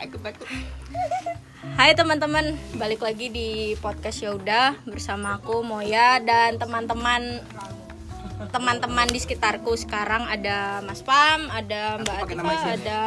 Takut. 0.00 0.32
Hai 1.76 1.92
teman-teman, 1.92 2.56
balik 2.74 3.00
lagi 3.00 3.28
di 3.28 3.48
podcast 3.76 4.20
Yaudah 4.20 4.80
bersama 4.84 5.36
aku 5.36 5.60
Moya 5.60 6.16
dan 6.18 6.56
teman-teman 6.56 7.44
teman-teman 8.48 9.04
di 9.06 9.20
sekitarku 9.20 9.76
sekarang 9.76 10.24
ada 10.24 10.80
Mas 10.80 11.04
Pam, 11.04 11.52
ada 11.52 12.00
Mbak 12.00 12.16
siapa? 12.26 12.52
ada 12.74 13.00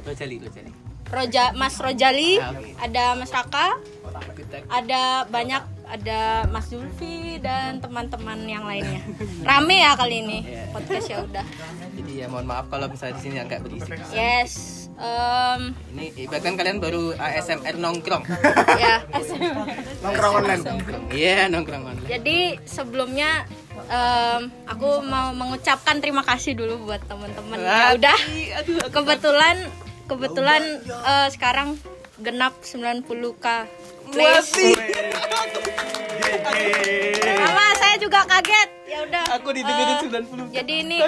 Rojali 0.00 0.36
Rojali. 0.40 0.70
Roja, 1.06 1.44
Mas 1.52 1.76
Rojali, 1.76 2.38
Ah, 2.38 2.54
ada 2.80 3.04
Mas 3.14 3.28
Raka, 3.28 3.76
ada 4.70 5.26
banyak 5.26 5.60
ada 5.84 6.20
Mas 6.46 6.70
Zulfi 6.70 7.36
dan 7.36 7.78
teman-teman 7.78 8.40
yang 8.46 8.64
lainnya. 8.64 9.04
Rame 9.42 9.76
ya 9.76 9.92
kali 9.92 10.22
ini 10.22 10.38
Iya. 10.46 10.72
podcast 10.72 11.06
Yaudah. 11.10 11.44
jadi 11.92 12.12
ya 12.16 12.26
mohon 12.26 12.46
maaf 12.46 12.64
kalau 12.66 12.88
misalnya 12.88 13.18
di 13.18 13.22
sini 13.22 13.36
agak 13.36 13.60
berisik. 13.60 14.00
Yes, 14.08 14.79
em, 15.00 15.62
Ini 15.96 16.06
ibaratkan 16.28 16.54
kalian 16.60 16.78
baru 16.78 17.16
ASMR 17.16 17.76
nongkrong. 17.80 18.24
ya. 18.82 19.00
nongkrong 20.04 20.32
online 20.44 20.62
Iya 21.10 21.48
nongkrong 21.48 21.82
online. 21.88 22.08
Jadi 22.08 22.60
sebelumnya 22.68 23.48
em, 23.88 24.52
aku 24.68 25.00
mau 25.02 25.32
mengucapkan 25.32 25.98
terima 25.98 26.22
kasih 26.22 26.54
dulu 26.54 26.86
buat 26.86 27.00
teman-teman. 27.08 27.56
Ya 27.56 27.96
udah. 27.96 28.18
Kebetulan 28.92 29.56
kebetulan 30.10 30.62
eh, 30.84 31.28
sekarang 31.32 31.78
genap 32.20 32.52
90k 32.60 33.46
play. 34.12 34.36
Juga 38.10 38.26
kaget. 38.26 38.68
Ya 38.90 38.98
udah. 39.06 39.24
Aku 39.38 39.48
didengerin 39.54 39.94
eh, 39.94 40.26
90. 40.50 40.50
Jadi 40.58 40.74
ini 40.82 40.98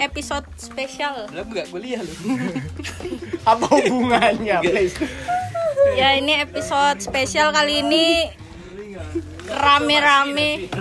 episode 0.00 0.48
spesial. 0.56 1.28
Lah 1.28 1.44
enggak 1.44 1.68
kuliah 1.68 2.00
loh. 2.00 2.16
apa 3.52 3.64
hubungannya 3.68 4.64
please 4.64 4.96
Ya 6.00 6.16
ini 6.16 6.40
episode 6.40 7.04
spesial 7.04 7.52
kali 7.52 7.84
ini 7.84 8.32
rame-rame 9.52 10.72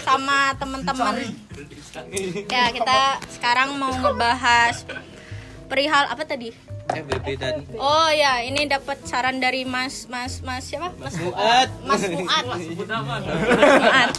sama 0.00 0.56
teman-teman. 0.56 1.28
Ya 2.48 2.72
kita 2.72 3.20
sekarang 3.36 3.76
mau 3.76 3.92
ngebahas 3.92 4.88
perihal 5.68 6.08
apa 6.08 6.24
tadi? 6.24 6.71
FBB 6.84 7.26
dan 7.36 7.62
Oh 7.74 8.08
ya, 8.08 8.40
ini 8.40 8.66
dapat 8.66 9.00
saran 9.02 9.38
dari 9.38 9.62
Mas 9.62 10.06
Mas 10.06 10.40
Mas 10.40 10.64
siapa? 10.64 10.90
Mas 10.94 11.14
Fuad. 11.14 11.68
Mas 11.84 12.02
Fuad. 12.02 12.44
Mas 12.50 12.64
Fuad. 12.66 14.10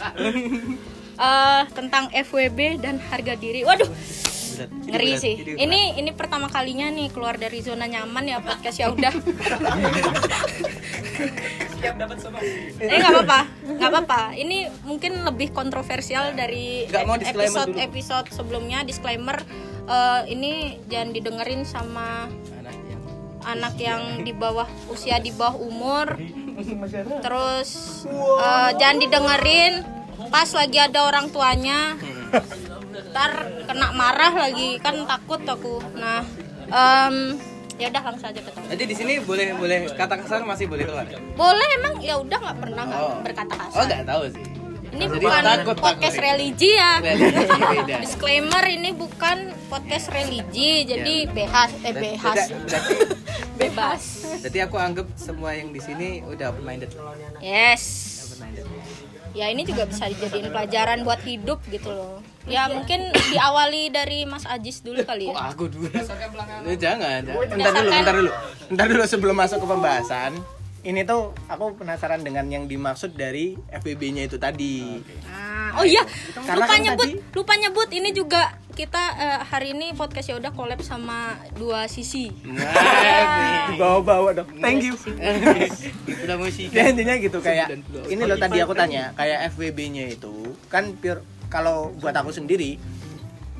Eh, 1.13 1.61
tentang 1.71 2.09
FWB 2.09 2.59
dan 2.79 2.97
harga 3.03 3.35
diri. 3.35 3.61
Waduh, 3.61 3.85
Berat. 3.85 4.69
Ngeri 4.83 5.09
berat, 5.09 5.19
sih. 5.19 5.33
ini 5.33 5.45
berat. 5.45 5.61
Ini 5.61 5.79
ini 5.95 6.11
pertama 6.11 6.47
kalinya 6.47 6.87
nih 6.87 7.09
keluar 7.09 7.35
dari 7.35 7.59
zona 7.59 7.85
nyaman 7.85 8.23
ya 8.23 8.37
podcast 8.37 8.77
ya 8.77 8.89
udah. 8.89 9.13
Eh 12.79 12.97
nggak 12.97 13.11
apa-apa, 13.13 13.39
nggak 13.67 13.89
apa-apa. 13.89 14.21
Ini 14.33 14.57
mungkin 14.83 15.21
lebih 15.21 15.51
kontroversial 15.51 16.33
dari 16.33 16.85
Nggak 16.85 17.03
mau 17.03 17.17
disclaimer 17.17 17.49
episode 17.49 17.69
dulu. 17.71 17.81
episode 17.81 18.27
sebelumnya. 18.29 18.79
Disclaimer, 18.83 19.37
eh, 19.85 20.21
ini 20.27 20.53
jangan 20.85 21.09
didengerin 21.11 21.61
sama 21.63 22.27
anak 22.53 22.75
yang 22.85 23.01
anak 23.43 23.75
yang 23.75 24.01
di 24.21 24.31
bawah 24.31 24.67
usia 24.87 25.17
di 25.17 25.31
bawah 25.31 25.57
umur. 25.57 26.15
Terus 27.19 27.69
eh, 28.39 28.69
jangan 28.75 28.97
didengerin. 28.99 29.73
Pas 30.29 30.49
lagi 30.49 30.77
ada 30.77 31.03
orang 31.03 31.29
tuanya 31.29 31.97
ntar 33.11 33.31
kena 33.63 33.91
marah 33.91 34.33
lagi. 34.39 34.77
Kan 34.77 35.03
takut 35.03 35.41
aku. 35.43 35.81
Nah 35.93 36.21
em, 36.65 37.37
ya 37.75 37.89
udah 37.89 38.01
langsung 38.03 38.29
aja 38.29 38.39
ketemu 38.39 38.65
Jadi 38.69 38.83
di 38.85 38.95
sini 38.95 39.13
boleh 39.19 39.53
boleh 39.53 39.77
kata 39.91 40.21
kasar 40.21 40.41
masih 40.41 40.65
boleh 40.65 40.85
keluar. 40.85 41.05
boleh 41.33 41.67
emang? 41.77 41.93
Ya 41.99 42.15
udah 42.17 42.37
nggak 42.39 42.57
pernah 42.61 42.83
nggak 42.85 43.01
Oh. 43.01 43.17
berkata 43.21 43.53
kasar. 43.53 43.77
Oh 43.77 43.83
enggak 43.83 44.03
tahu 44.05 44.21
sih. 44.29 44.45
Ini 44.93 45.03
Jadi 45.03 45.17
bukan 45.19 45.41
takut, 45.43 45.75
podcast 45.75 46.15
takut. 46.15 46.27
religi 46.29 46.71
ya. 46.71 46.91
Religi, 46.99 47.41
disclaimer 47.99 48.63
ini 48.67 48.89
bukan 48.93 49.37
podcast 49.67 50.07
religi. 50.07 50.85
Jadi 50.85 51.15
bebas 51.27 51.69
eh 51.81 51.93
bebas 51.93 52.37
Tidak- 52.37 52.61
berarti, 52.63 52.95
bebas. 53.61 54.01
Berarti 54.39 54.59
aku 54.61 54.75
anggap 54.77 55.07
semua 55.15 55.51
yang 55.51 55.69
di 55.69 55.79
sini 55.79 56.21
udah 56.21 56.49
open 56.49 56.61
minded. 56.61 56.89
yes. 57.39 57.83
Open 58.23 58.37
minded. 58.43 58.65
ya 59.33 59.49
ini 59.49 59.65
juga 59.65 59.89
bisa 59.89 60.05
dijadiin 60.05 60.53
pelajaran 60.53 61.01
buat 61.01 61.17
hidup 61.19 61.57
gitu 61.67 61.89
loh. 61.89 62.21
Ya 62.45 62.69
mungkin 62.69 63.09
diawali 63.09 63.89
dari 63.89 64.29
Mas 64.29 64.45
Ajis 64.45 64.79
dulu 64.79 65.01
kali 65.01 65.25
ya. 65.25 65.49
aku 65.49 65.65
dulu. 65.67 65.89
Lu 66.61 66.73
jangan. 66.75 67.25
bentar 67.49 67.73
dulu 67.73 67.89
bentar 67.91 68.13
dulu. 68.13 68.31
Bentar 68.69 68.85
dulu 68.87 69.03
sebelum 69.03 69.33
masuk 69.33 69.57
ke 69.57 69.67
pembahasan 69.67 70.37
ini 70.83 71.07
tuh 71.07 71.31
aku 71.47 71.79
penasaran 71.79 72.21
dengan 72.21 72.43
yang 72.51 72.67
dimaksud 72.67 73.15
dari 73.15 73.55
FBB-nya 73.71 74.27
itu 74.27 74.35
tadi. 74.35 74.99
Nah, 75.23 75.79
oh 75.79 75.85
iya. 75.87 76.03
Karena 76.35 76.67
lupa 76.67 76.73
kan 76.75 76.79
nyebut 76.83 77.07
tadi- 77.07 77.19
lupa 77.31 77.53
nyebut. 77.55 77.87
Ini 77.87 78.09
juga 78.11 78.41
kita 78.75 79.03
eh, 79.15 79.39
hari 79.47 79.71
ini 79.71 79.95
podcast 79.95 80.27
ya 80.27 80.35
udah 80.35 80.51
collab 80.51 80.83
sama 80.83 81.39
dua 81.55 81.87
sisi. 81.87 82.27
Nah, 82.43 83.71
dibawa-bawa 83.71 84.43
dong. 84.43 84.49
Thank 84.59 84.83
you. 84.83 84.93
Udah 86.23 86.39
musik. 86.39 86.71
ya 86.71 86.87
intinya 86.87 87.19
gitu 87.19 87.43
kayak 87.43 87.67
90. 87.83 88.15
ini 88.15 88.23
loh 88.23 88.39
tadi 88.39 88.63
aku 88.63 88.71
tanya 88.71 89.11
kayak 89.11 89.51
FWB-nya 89.51 90.07
itu 90.15 90.55
kan 90.71 90.95
pure 90.95 91.19
kalau 91.51 91.91
buat 91.99 92.15
aku 92.15 92.31
sendiri 92.31 92.79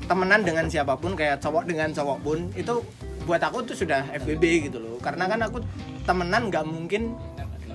temenan 0.04 0.44
dengan 0.44 0.64
siapa 0.68 0.96
pun 0.96 1.12
kayak 1.12 1.44
cowok 1.44 1.68
dengan 1.68 1.92
cowok 1.92 2.18
pun 2.24 2.48
itu 2.56 2.80
buat 3.24 3.40
aku 3.40 3.64
tuh 3.64 3.76
sudah 3.76 4.06
FWB 4.20 4.70
gitu 4.70 4.78
loh. 4.80 4.96
Karena 5.00 5.28
kan 5.28 5.40
aku 5.44 5.60
temenan 6.04 6.52
nggak 6.52 6.64
mungkin 6.68 7.16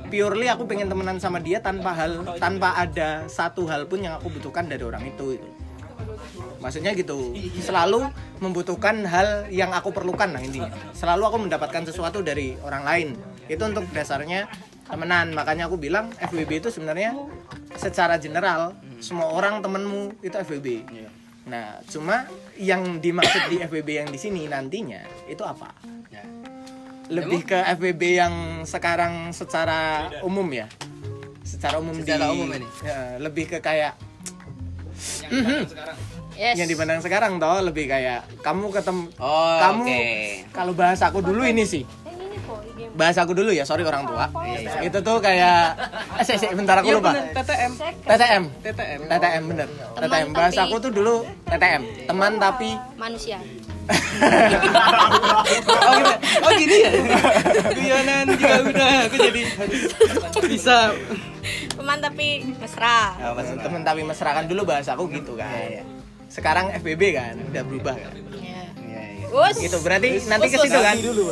purely 0.10 0.50
aku 0.50 0.66
pengen 0.66 0.90
temenan 0.90 1.22
sama 1.22 1.38
dia 1.38 1.62
tanpa 1.62 1.94
hal 1.94 2.26
tanpa 2.42 2.74
ada 2.78 3.30
satu 3.30 3.70
hal 3.70 3.86
pun 3.86 4.02
yang 4.02 4.18
aku 4.18 4.34
butuhkan 4.34 4.66
dari 4.66 4.82
orang 4.82 5.06
itu 5.06 5.38
gitu. 5.38 5.50
maksudnya 6.60 6.92
gitu 6.96 7.36
selalu 7.60 8.08
membutuhkan 8.44 9.04
hal 9.08 9.48
yang 9.52 9.72
aku 9.72 9.92
perlukan 9.92 10.32
lah 10.32 10.42
intinya. 10.44 10.72
Selalu 10.92 11.24
aku 11.28 11.38
mendapatkan 11.48 11.84
sesuatu 11.88 12.20
dari 12.20 12.56
orang 12.64 12.84
lain. 12.84 13.08
Itu 13.48 13.68
untuk 13.68 13.88
dasarnya 13.92 14.48
temenan. 14.88 15.32
Makanya 15.32 15.72
aku 15.72 15.80
bilang 15.80 16.12
FWB 16.20 16.66
itu 16.66 16.70
sebenarnya 16.72 17.16
secara 17.80 18.20
general 18.20 18.76
semua 19.00 19.32
orang 19.32 19.64
temenmu 19.64 20.20
itu 20.20 20.36
FWB 20.36 20.68
nah 21.42 21.80
cuma 21.86 22.28
yang 22.56 22.98
dimaksud 22.98 23.48
di 23.48 23.58
FWB 23.60 23.90
yang 23.98 24.10
di 24.10 24.18
sini 24.18 24.46
nantinya 24.46 25.00
itu 25.26 25.42
apa 25.42 25.72
Ya. 26.10 26.26
lebih 27.08 27.42
ke 27.44 27.58
FWB 27.74 28.02
yang 28.14 28.34
sekarang 28.64 29.30
secara 29.30 30.10
umum 30.20 30.46
ya 30.50 30.66
secara 31.42 31.78
umum 31.78 31.96
Secara 31.96 32.28
di 32.28 32.34
umum 32.36 32.50
ini? 32.52 32.68
ya, 32.82 32.98
lebih 33.18 33.46
ke 33.48 33.58
kayak 33.60 33.94
yes 36.36 36.56
yang 36.56 36.68
dipandang 36.68 37.00
sekarang 37.00 37.38
toh 37.38 37.60
lebih 37.62 37.88
kayak 37.88 38.24
kamu 38.40 38.70
ketemu 38.72 39.04
Oh, 39.18 39.58
kamu 39.60 39.84
oke. 39.84 40.02
kalau 40.52 40.74
bahasa 40.74 41.08
aku 41.08 41.20
dulu 41.20 41.44
ini 41.44 41.64
sih 41.64 41.84
bahasa 42.92 43.22
aku 43.22 43.34
dulu 43.34 43.50
ya 43.50 43.64
sorry 43.64 43.82
orang 43.82 44.04
tua 44.04 44.26
itu 44.80 44.98
tuh 45.00 45.18
kayak 45.18 45.78
eh 46.16 46.24
sih, 46.24 46.36
sih, 46.36 46.50
bentar 46.52 46.78
aku 46.78 46.88
Iya 46.88 46.98
lupa 46.98 47.12
TTM. 47.12 47.72
TTM 48.04 48.44
TTM. 48.60 49.00
TTM 49.06 49.44
bener 49.48 49.68
Teman 49.70 50.08
TTM 50.08 50.30
bahasa 50.32 50.60
aku 50.64 50.76
tuh 50.80 50.92
dulu 50.92 51.16
TTM 51.46 51.82
teman 52.06 52.32
tapi 52.36 52.70
manusia 52.96 53.38
Oh, 53.90 55.42
gitu. 55.44 55.72
oh 56.40 56.52
gini 56.54 56.78
ya. 56.78 56.92
Guyonan 57.72 58.26
juga 58.30 58.56
udah 58.64 58.90
aku 59.04 59.16
jadi 59.20 59.42
bisa. 60.46 60.78
teman 61.72 61.98
tapi 61.98 62.28
mesra 62.54 63.18
Oh, 63.20 63.34
teman 63.40 63.82
tapi 63.82 64.02
mesra 64.04 64.30
kan 64.32 64.46
dulu 64.46 64.62
bahasa 64.64 64.94
aku 64.94 65.10
gitu 65.10 65.34
kan 65.34 65.50
Iya, 65.50 65.82
iya. 65.82 65.84
sekarang 66.28 66.70
FBB 66.76 67.02
kan 67.12 67.34
udah 67.42 67.64
berubah 67.64 67.96
kan 67.98 68.14
Iya, 68.14 68.22
iya. 68.38 68.59
Us. 69.32 69.56
gitu 69.58 69.78
berarti 69.80 70.10
nanti 70.26 70.48
ke 70.48 70.58
situ 70.58 70.74
kan 70.74 70.96
Nanti 70.96 71.06
dulu. 71.06 71.24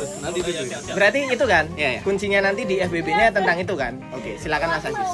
berarti 0.92 1.18
itu 1.28 1.44
kan 1.44 1.64
Iya, 1.74 1.88
iya. 1.90 2.00
kuncinya 2.00 2.38
nanti 2.40 2.62
di 2.62 2.76
FBB-nya 2.78 3.30
tentang 3.30 3.56
itu 3.56 3.74
kan 3.74 3.92
oke 4.10 4.30
silakan 4.36 4.68
Mas 4.70 4.84
Aziz 4.84 5.10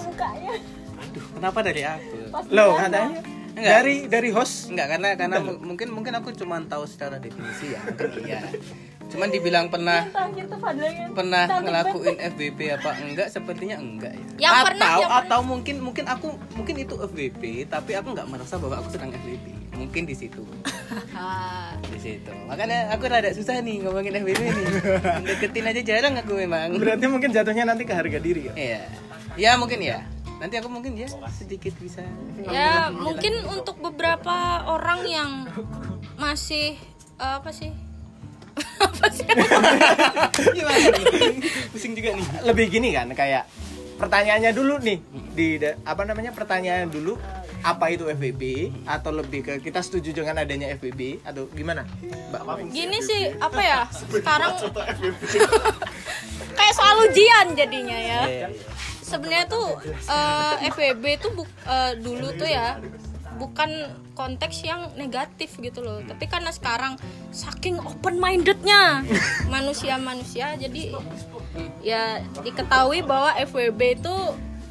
Aduh, 0.94 1.24
kenapa 1.32 1.58
dari 1.60 1.82
aku? 1.82 2.16
Loh, 2.50 2.74
katanya 2.74 3.22
Enggak. 3.54 3.70
dari 3.72 3.94
dari 4.06 4.28
host 4.30 4.68
Enggak 4.68 4.86
karena 4.90 5.08
karena 5.14 5.36
mu- 5.38 5.62
mungkin 5.64 5.88
mungkin 5.90 6.12
aku 6.12 6.32
cuma 6.32 6.58
tahu 6.60 6.84
secara 6.84 7.16
definisi 7.16 7.70
ya 7.70 7.80
mungkin 7.80 8.10
iya. 8.22 8.40
Cuman 9.04 9.30
dibilang 9.30 9.68
pernah 9.68 10.10
pernah 11.12 11.44
ngelakuin 11.60 12.16
FBB 12.34 12.58
apa 12.72 12.90
enggak 12.98 13.28
sepertinya 13.28 13.76
enggak 13.76 14.10
ya. 14.10 14.24
Yang 14.40 14.52
atau 14.52 14.64
pernah, 14.66 14.90
yang 14.90 14.98
pernah. 15.06 15.22
atau 15.22 15.38
mungkin 15.44 15.76
mungkin 15.78 16.04
aku 16.04 16.26
mungkin 16.56 16.74
itu 16.80 16.94
FBB 16.98 17.42
tapi 17.68 17.92
aku 17.94 18.10
nggak 18.10 18.26
merasa 18.26 18.56
bahwa 18.56 18.80
aku 18.80 18.88
sedang 18.90 19.12
FBB. 19.12 19.63
Mungkin 19.74 20.02
di 20.04 20.14
situ. 20.14 20.42
Di 21.84 21.98
situ. 22.00 22.32
Makanya 22.46 22.90
aku 22.92 23.06
rada 23.06 23.30
susah 23.30 23.60
nih 23.60 23.82
ngomongin 23.82 24.18
FBB 24.18 24.40
nih. 24.40 24.66
Deketin 25.24 25.64
aja 25.64 25.80
jarang 25.82 26.14
aku 26.18 26.36
memang. 26.36 26.74
berarti 26.76 27.06
mungkin 27.06 27.30
jatuhnya 27.30 27.64
nanti 27.64 27.84
ke 27.84 27.94
harga 27.94 28.18
diri 28.18 28.50
ya 28.50 28.54
Iya. 28.54 28.82
Ya 29.34 29.50
mungkin 29.56 29.80
ya. 29.80 30.02
Nanti 30.38 30.58
aku 30.58 30.68
mungkin 30.68 30.98
ya 30.98 31.06
sedikit 31.30 31.72
bisa. 31.78 32.02
ya 32.50 32.90
mungkin 32.90 33.46
untuk 33.48 33.78
beberapa 33.80 34.66
orang 34.66 35.00
yang 35.06 35.30
masih 36.16 36.74
eh, 37.18 37.34
apa 37.38 37.50
sih 37.50 37.70
Gimana 40.54 40.86
nih? 40.94 41.06
Pusing 41.70 41.92
juga 41.94 42.10
nih. 42.14 42.26
lebih 42.46 42.66
gini 42.70 42.88
kan 42.94 43.10
kayak 43.10 43.46
pertanyaannya 43.98 44.50
dulu 44.54 44.74
nih 44.82 44.98
di 45.34 45.58
apa 45.82 46.02
namanya 46.02 46.30
pertanyaan 46.34 46.90
dulu 46.90 47.14
apa 47.64 47.88
itu 47.88 48.04
FBB 48.04 48.68
atau 48.84 49.08
lebih 49.08 49.40
ke 49.40 49.52
kita 49.64 49.80
setuju 49.80 50.20
dengan 50.20 50.44
adanya 50.44 50.68
FBB 50.76 51.24
atau 51.24 51.48
gimana 51.48 51.88
Mbak? 52.28 52.68
Gini 52.68 53.00
sih 53.00 53.32
apa 53.40 53.60
ya? 53.64 53.80
Sekarang 54.12 54.52
kayak 56.60 56.74
soal 56.76 56.96
ujian 57.08 57.56
jadinya 57.56 57.96
ya. 57.96 58.20
Iya, 58.28 58.28
iya. 58.28 58.48
Sebenarnya 59.00 59.46
tuh 59.48 59.80
eh, 59.88 60.54
FWB 60.68 61.04
tuh 61.24 61.32
eh, 61.64 61.92
dulu 62.04 62.28
tuh 62.36 62.48
ya 62.52 62.76
bukan 63.40 63.70
konteks 64.12 64.60
yang 64.68 64.92
negatif 65.00 65.56
gitu 65.56 65.80
loh. 65.80 66.04
Tapi 66.04 66.28
karena 66.28 66.52
sekarang 66.52 67.00
saking 67.32 67.80
open 67.80 68.20
mindednya 68.20 69.00
manusia-manusia 69.48 70.60
jadi 70.60 70.92
ya 71.80 72.20
diketahui 72.44 73.00
bahwa 73.00 73.32
FWB 73.40 73.80
itu 74.04 74.16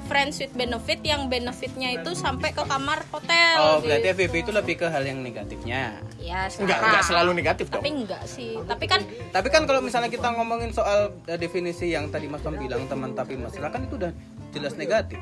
friends 0.06 0.36
with 0.40 0.54
benefit 0.54 1.00
yang 1.02 1.32
benefitnya 1.32 1.96
itu 1.96 2.12
sampai 2.14 2.52
ke 2.52 2.64
kamar 2.64 3.02
hotel. 3.10 3.58
Oh, 3.60 3.78
gitu. 3.80 3.90
berarti 3.90 4.08
FBB 4.14 4.36
itu 4.44 4.52
lebih 4.52 4.76
ke 4.84 4.88
hal 4.92 5.04
yang 5.04 5.20
negatifnya. 5.24 6.00
ya 6.20 6.48
Enggak, 6.60 6.80
enggak 6.80 7.04
selalu 7.04 7.32
negatif 7.36 7.66
dong. 7.72 7.82
Tapi 7.82 7.90
enggak 7.92 8.24
sih. 8.28 8.60
Tapi 8.64 8.86
kan 8.88 9.02
Tapi 9.32 9.48
kan 9.50 9.64
kalau 9.66 9.82
misalnya 9.82 10.12
kita 10.12 10.32
ngomongin 10.36 10.72
soal 10.76 11.16
eh, 11.28 11.40
definisi 11.40 11.92
yang 11.92 12.12
tadi 12.12 12.28
Mas 12.28 12.44
Tom 12.44 12.56
bilang 12.56 12.86
teman 12.88 13.16
tapi 13.16 13.36
mesra 13.40 13.72
kan 13.72 13.84
itu 13.84 13.96
udah 13.98 14.12
jelas 14.54 14.76
negatif. 14.76 15.20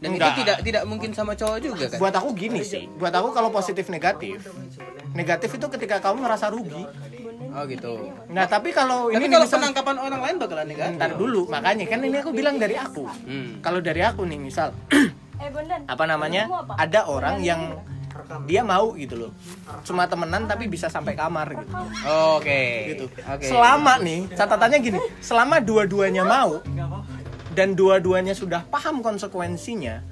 Dan 0.00 0.16
Enggak. 0.16 0.32
itu 0.32 0.40
tidak 0.42 0.58
tidak 0.64 0.82
mungkin 0.88 1.12
sama 1.12 1.36
cowok 1.36 1.58
juga 1.60 1.84
kan? 1.92 1.98
Buat 2.00 2.14
aku 2.16 2.28
gini 2.32 2.64
sih. 2.64 2.88
Buat 2.96 3.12
aku 3.20 3.36
kalau 3.36 3.52
positif 3.52 3.92
negatif. 3.92 4.40
Negatif 5.12 5.50
itu 5.60 5.66
ketika 5.68 6.00
kamu 6.00 6.24
merasa 6.24 6.48
rugi. 6.48 6.80
Oh 7.50 7.64
gitu. 7.64 7.92
Nah, 8.28 8.46
tapi 8.46 8.70
kalau 8.70 9.06
Tapi 9.06 9.18
ini 9.18 9.26
kalau 9.28 9.44
misal- 9.44 9.58
penangkapan 9.58 9.96
orang 9.98 10.20
lain 10.20 10.36
bakalan 10.38 10.66
negatif. 10.66 10.96
ntar 10.96 11.12
dulu, 11.14 11.40
makanya 11.46 11.84
kan 11.84 11.98
ini 12.00 12.16
aku 12.16 12.30
bilang 12.30 12.56
dari 12.56 12.74
aku. 12.74 13.04
Hmm. 13.04 13.58
Kalau 13.58 13.78
dari 13.78 14.00
aku 14.00 14.22
nih 14.22 14.38
misal 14.38 14.70
eh 15.42 15.48
Bondan. 15.48 15.82
apa 15.84 16.04
namanya? 16.04 16.46
Ada 16.74 17.06
orang 17.06 17.40
yang 17.40 17.80
dia 18.44 18.60
mau 18.60 18.92
gitu 18.94 19.16
loh. 19.16 19.32
Cuma 19.82 20.04
temenan 20.04 20.44
tapi 20.44 20.66
bisa 20.66 20.86
sampai 20.86 21.14
kamar 21.14 21.50
gitu. 21.56 21.74
Oke. 22.36 22.94
gitu. 22.94 23.04
Oke. 23.08 23.44
Selama 23.44 23.98
nih 23.98 24.30
catatannya 24.30 24.78
gini, 24.78 24.98
selama 25.18 25.58
dua-duanya 25.58 26.22
mau 26.22 26.60
dan 27.50 27.74
dua-duanya 27.74 28.30
sudah 28.32 28.62
paham 28.64 29.00
konsekuensinya, 29.00 30.04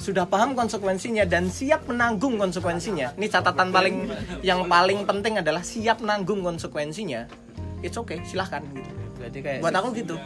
sudah 0.00 0.24
paham 0.24 0.56
konsekuensinya 0.56 1.28
dan 1.28 1.52
siap 1.52 1.84
menanggung 1.84 2.40
konsekuensinya. 2.40 3.12
Ini 3.20 3.26
catatan 3.28 3.68
paling 3.68 3.96
yang 4.40 4.64
paling 4.64 5.04
penting 5.04 5.36
adalah 5.44 5.60
siap 5.60 6.00
menanggung 6.00 6.40
konsekuensinya. 6.40 7.28
It's 7.84 8.00
okay, 8.00 8.24
silahkan 8.24 8.64
gitu. 8.72 8.90
Berarti 9.20 9.38
kayak 9.44 9.60
Buat 9.60 9.76
aku 9.76 9.88
gitu. 9.92 10.16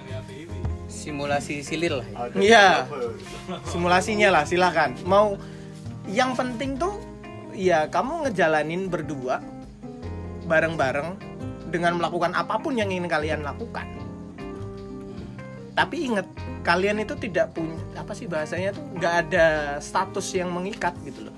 simulasi 0.86 1.66
silir 1.66 1.98
lah. 1.98 2.06
ya. 2.38 2.38
Iya. 2.38 2.66
Simulasinya 3.66 4.30
lah, 4.30 4.46
silahkan. 4.46 4.94
Mau 5.02 5.34
yang 6.06 6.38
penting 6.38 6.78
tuh 6.78 6.94
ya 7.50 7.90
kamu 7.90 8.30
ngejalanin 8.30 8.86
berdua 8.86 9.42
bareng-bareng 10.46 11.18
dengan 11.74 11.98
melakukan 11.98 12.30
apa 12.38 12.62
pun 12.62 12.78
yang 12.78 12.94
ingin 12.94 13.10
kalian 13.10 13.42
lakukan. 13.42 13.90
Tapi 15.74 16.06
ingat, 16.06 16.26
kalian 16.62 17.02
itu 17.02 17.18
tidak 17.18 17.50
punya 17.50 17.74
apa 17.98 18.14
sih 18.14 18.30
bahasanya 18.30 18.70
tuh 18.78 18.86
nggak 18.94 19.14
ada 19.26 19.46
status 19.82 20.30
yang 20.30 20.54
mengikat 20.54 20.94
gitu 21.02 21.26
loh. 21.26 21.36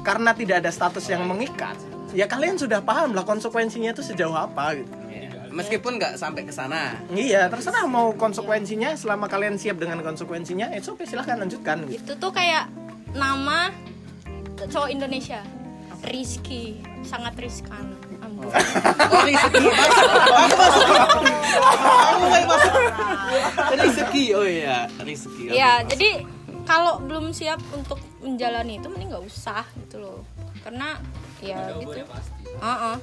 Karena 0.00 0.32
tidak 0.32 0.64
ada 0.64 0.72
status 0.72 1.04
yang 1.12 1.28
mengikat, 1.28 1.76
ya 2.16 2.24
kalian 2.24 2.56
sudah 2.56 2.80
paham 2.80 3.12
lah 3.12 3.28
konsekuensinya 3.28 3.92
itu 3.92 4.00
sejauh 4.00 4.32
apa 4.32 4.80
gitu. 4.80 4.88
Iya. 5.12 5.52
Meskipun 5.52 6.00
nggak 6.00 6.16
sampai 6.16 6.48
ke 6.48 6.52
sana. 6.54 6.96
Iya, 7.12 7.52
terserah 7.52 7.84
mau 7.84 8.16
konsekuensinya 8.16 8.96
selama 8.96 9.28
kalian 9.28 9.60
siap 9.60 9.76
dengan 9.82 10.00
konsekuensinya, 10.00 10.72
itu 10.72 10.96
oke 10.96 11.04
silahkan 11.04 11.36
lanjutkan 11.36 11.84
gitu. 11.90 12.00
Itu 12.00 12.12
tuh 12.16 12.32
kayak 12.32 12.72
nama 13.12 13.68
cowok 14.56 14.88
Indonesia. 14.88 15.44
Rizky, 16.06 16.86
sangat 17.02 17.34
riskan. 17.36 17.98
Ampun. 18.22 18.46
Oh, 18.46 19.22
masuk. 19.26 19.52
Masuk. 22.76 23.74
Rezeki. 23.74 24.24
Oh 24.32 24.44
iya, 24.44 24.86
rezeki. 24.96 25.42
Ya, 25.50 25.82
jadi 25.82 26.24
kalau 26.62 26.98
belum 26.98 27.30
siap 27.30 27.60
untuk 27.70 27.96
menjalani 28.18 28.76
itu 28.76 28.86
mending 28.86 29.08
nggak 29.08 29.24
usah 29.24 29.62
gitu 29.78 29.98
loh. 29.98 30.20
Karena 30.60 30.98
ya 31.38 31.74
gitu. 31.74 31.94
Heeh. 32.56 32.96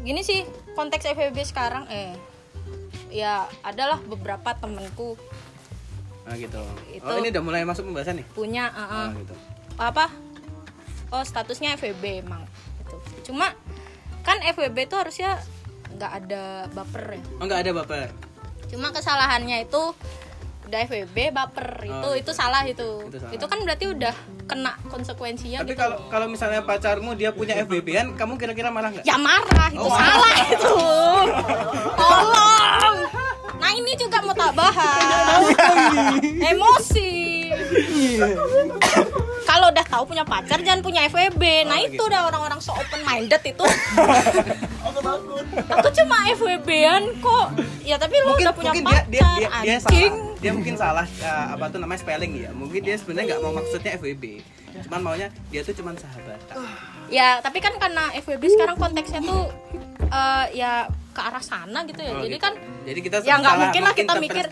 Gini 0.00 0.20
sih 0.20 0.44
konteks 0.72 1.04
FWB 1.08 1.38
sekarang 1.42 1.88
eh 1.88 2.14
ya 3.08 3.44
adalah 3.62 3.98
beberapa 3.98 4.52
temenku 4.52 5.16
Nah, 6.22 6.36
gitu. 6.36 6.60
Itu- 6.92 7.02
Oh, 7.02 7.16
ini 7.16 7.32
udah 7.32 7.40
mulai 7.40 7.64
masuk 7.64 7.88
pembahasan 7.88 8.20
nih. 8.20 8.26
punya 8.30 8.68
Oh, 8.68 8.84
heeh. 8.84 9.08
gitu. 9.18 9.34
apa 9.78 10.10
oh 11.08 11.22
statusnya 11.22 11.72
FWB 11.72 12.20
emang 12.20 12.44
gitu. 12.78 12.96
cuma 13.24 13.54
kan 14.20 14.36
FWB 14.42 14.76
itu 14.82 14.92
harusnya 14.92 15.40
nggak 15.88 16.12
ada 16.20 16.42
baper 16.68 17.16
ya 17.16 17.22
Oh, 17.38 17.44
nggak 17.46 17.60
ada 17.62 17.72
baper. 17.72 18.08
Cuma 18.68 18.88
kesalahannya 18.88 19.62
itu 19.62 19.82
udah 20.64 20.78
FWB 20.84 21.16
baper. 21.30 21.68
Itu 21.82 21.96
Oh, 22.02 22.12
itu 22.12 22.30
salah 22.30 22.60
itu. 22.62 22.84
Itu 23.02 23.16
salah. 23.16 23.32
itu 23.32 23.44
kan 23.44 23.58
berarti 23.58 23.84
udah 23.88 24.14
kena 24.44 24.72
konsekuensinya 24.84 25.58
Tapi 25.58 25.72
gitu 25.72 25.80
kalau 25.80 25.96
kalau 26.08 26.26
misalnya 26.26 26.60
pacarmu 26.60 27.12
dia 27.12 27.32
punya 27.32 27.56
FBB-an, 27.58 28.12
kamu 28.14 28.36
kira-kira 28.36 28.68
marah 28.68 28.88
nggak? 28.90 29.04
ya 29.04 29.16
marah 29.16 29.68
itu 29.70 29.80
Oh. 29.82 29.92
salah 29.94 30.36
itu. 30.46 30.76
Tolong. 31.94 32.96
Nah 33.58 33.70
ini 33.72 33.92
juga 33.94 34.20
mau 34.20 34.32
tak 34.32 34.52
bahas. 34.52 35.42
Emosi. 36.22 37.12
Kalau 39.42 39.66
udah 39.68 39.84
tahu 39.84 40.04
punya 40.06 40.22
pacar 40.22 40.60
jangan 40.60 40.80
punya 40.80 41.08
FWB 41.08 41.42
nah 41.64 41.74
Oh, 41.74 41.82
itu 41.82 41.96
gitu. 41.96 42.04
udah 42.04 42.28
orang-orang 42.28 42.60
so 42.60 42.72
open 42.72 43.00
minded 43.02 43.40
itu 43.42 43.64
aku 45.78 45.88
cuma 45.94 46.16
FWB-an 46.34 47.02
kok. 47.22 47.46
Ya 47.82 47.96
tapi 47.96 48.14
lu 48.20 48.34
mungkin 48.34 48.44
udah 48.50 48.56
punya 48.56 48.72
mungkin 48.74 48.84
dia 48.84 48.92
pacar 48.92 49.06
dia 49.08 49.20
dia, 49.20 49.48
dia 49.62 49.76
anjing. 49.78 50.12
salah. 50.12 50.36
Dia 50.38 50.50
mungkin 50.54 50.74
salah 50.78 51.06
uh, 51.24 51.46
apa 51.58 51.64
tuh 51.72 51.78
namanya 51.82 52.00
spelling 52.00 52.32
ya. 52.38 52.50
Mungkin 52.54 52.80
dia 52.84 52.96
sebenarnya 53.00 53.36
nggak 53.36 53.40
mau 53.42 53.52
maksudnya 53.56 53.96
FWB 53.98 54.24
cuman 54.86 55.00
maunya 55.02 55.28
dia 55.50 55.60
tuh 55.66 55.74
cuman 55.74 55.96
sahabat 55.98 56.38
ya 57.08 57.40
tapi 57.42 57.58
kan 57.58 57.74
karena 57.80 58.12
FWB 58.20 58.44
sekarang 58.52 58.76
konteksnya 58.76 59.20
tuh 59.24 59.48
eh, 60.06 60.44
ya 60.54 60.86
ke 61.18 61.20
arah 61.24 61.42
sana 61.42 61.82
gitu 61.82 61.98
ya. 61.98 62.14
Oh, 62.14 62.22
jadi 62.22 62.36
gitu. 62.38 62.44
kan 62.46 62.54
jadi 62.86 63.00
kita 63.02 63.16
ya 63.26 63.34
nggak 63.42 63.56
mungkin 63.58 63.82
lah 63.82 63.94
kita 63.96 64.12
mikir 64.22 64.44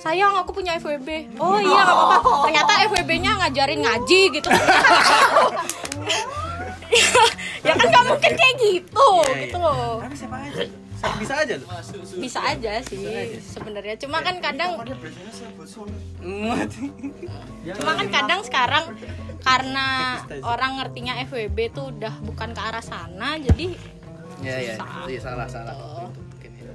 sayang 0.00 0.32
aku 0.40 0.56
punya 0.56 0.80
FWB 0.80 1.36
oh 1.36 1.60
iya 1.60 1.80
nggak 1.84 1.96
apa-apa. 2.00 2.30
Ternyata 2.48 2.72
FWB-nya 2.88 3.30
ngajarin 3.44 3.80
ngaji 3.84 4.20
gitu 4.40 4.48
ya 7.66 7.72
kan 7.74 7.86
nggak 7.86 8.04
mungkin 8.06 8.32
kayak 8.32 8.54
gitu 8.60 9.08
Iya, 9.24 9.34
gitu 9.48 9.58
iya. 9.58 9.66
loh. 9.66 9.94
Tapi 10.00 10.14
siapa 10.14 10.36
aja 10.40 10.62
Sa- 10.94 11.18
bisa 11.20 11.34
aja 11.36 11.54
loh 11.60 11.68
bisa 12.16 12.40
aja 12.40 12.72
sih 12.80 13.00
sebenarnya. 13.44 13.94
Cuma 14.00 14.24
kan 14.24 14.40
kadang 14.40 14.80
cuma 17.74 17.92
kan 17.96 18.08
kadang 18.08 18.40
sekarang 18.40 18.84
karena 19.40 19.86
orang 20.40 20.80
ngertinya 20.80 21.20
FWB 21.24 21.58
tuh 21.70 21.92
udah 21.92 22.14
bukan 22.24 22.52
ke 22.52 22.60
arah 22.60 22.80
sana 22.80 23.36
jadi 23.36 23.76
ya 24.40 24.56
ya 24.56 24.74
iya, 25.08 25.20
salah 25.20 25.48
salah. 25.48 25.72
Oh. 25.76 26.08
Itu 26.08 26.20
mungkin 26.20 26.50
ya. 26.56 26.72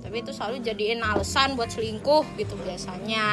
tapi 0.00 0.16
itu 0.20 0.30
selalu 0.32 0.56
jadiin 0.60 1.00
alasan 1.00 1.52
buat 1.52 1.68
selingkuh 1.68 2.24
gitu 2.36 2.54
biasanya 2.60 3.26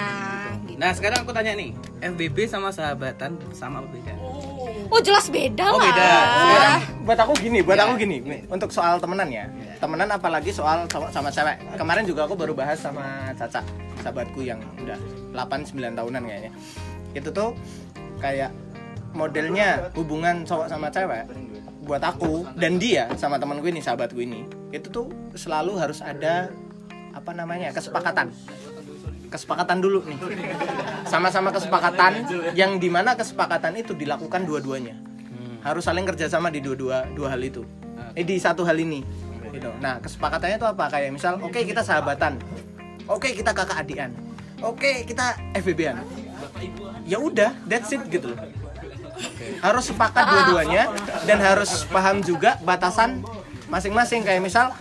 gitu. 0.65 0.79
nah 0.79 0.91
sekarang 0.91 1.23
aku 1.23 1.31
tanya 1.31 1.55
nih 1.55 1.71
FBB 2.01 2.47
sama 2.47 2.71
sahabatan 2.71 3.35
sama 3.51 3.79
apa 3.79 3.87
beda 3.91 4.13
oh 4.87 5.01
jelas 5.01 5.25
beda 5.27 5.65
Oh, 5.65 5.77
lah 5.77 5.85
beda. 5.87 6.09
Sekarang 6.09 6.81
buat 7.05 7.19
aku 7.21 7.33
gini, 7.37 7.59
buat 7.61 7.77
Ya. 7.77 7.83
aku 7.85 7.93
gini, 7.97 8.17
nih, 8.19 8.41
untuk 8.49 8.69
soal 8.69 8.97
temenan 8.97 9.29
ya. 9.29 9.45
Temenan 9.77 10.09
apalagi 10.09 10.49
soal 10.49 10.89
sama, 10.89 11.07
sama 11.09 11.29
cewek. 11.29 11.57
Kemarin 11.77 12.03
juga 12.03 12.25
aku 12.25 12.33
baru 12.33 12.53
bahas 12.53 12.81
sama 12.81 13.29
Caca, 13.33 13.61
sahabatku 14.01 14.41
yang 14.41 14.57
udah 14.81 14.97
8 15.31 15.65
9 15.69 15.93
tahunan 15.93 16.21
kayaknya. 16.25 16.51
Itu 17.13 17.29
tuh 17.29 17.53
kayak 18.17 18.49
modelnya 19.13 19.93
hubungan 19.95 20.43
cowok 20.43 20.67
sama 20.67 20.91
cewek 20.91 21.23
buat 21.85 22.01
aku 22.01 22.49
dan 22.57 22.81
dia 22.81 23.05
sama 23.15 23.37
temanku 23.37 23.69
ini, 23.69 23.77
sahabatku 23.79 24.17
ini. 24.17 24.43
Itu 24.73 24.89
tuh 24.89 25.05
selalu 25.37 25.77
harus 25.77 26.01
ada 26.01 26.49
apa 27.13 27.31
namanya? 27.31 27.69
kesepakatan. 27.71 28.33
Kesepakatan 29.35 29.83
dulu 29.83 30.07
nih. 30.07 30.19
Sama-sama 31.03 31.51
kesepakatan 31.51 32.23
yang 32.55 32.79
di 32.79 32.87
mana 32.87 33.19
kesepakatan 33.19 33.75
itu 33.75 33.91
dilakukan 33.91 34.47
dua-duanya. 34.47 34.95
Harus 35.59 35.83
saling 35.83 36.07
kerjasama 36.07 36.47
di 36.47 36.63
dua-dua 36.63 37.11
dua 37.11 37.35
hal 37.35 37.41
itu. 37.43 37.67
Eh 38.15 38.23
di 38.23 38.39
satu 38.39 38.63
hal 38.63 38.79
ini 38.79 39.03
gitu. 39.51 39.67
Nah 39.83 39.99
kesepakatannya 39.99 40.55
itu 40.55 40.67
apa? 40.67 40.87
Kayak 40.87 41.11
misal 41.19 41.35
oke 41.43 41.59
kita 41.59 41.83
sahabatan. 41.83 42.39
Oke 43.11 43.35
kita 43.35 43.51
kakak 43.51 43.83
adian. 43.83 44.15
Oke 44.63 45.03
kita 45.03 45.35
FBB-an 45.51 45.99
ya 47.05 47.21
udah 47.21 47.53
that's 47.69 47.93
it 47.93 48.01
gitu 48.09 48.33
harus 49.63 49.87
sepakat 49.87 50.25
dua-duanya 50.27 50.91
dan 51.23 51.39
harus 51.39 51.87
paham 51.87 52.19
juga 52.19 52.59
batasan 52.67 53.23
masing-masing. 53.71 54.27
Kayak 54.27 54.43
misal 54.43 54.75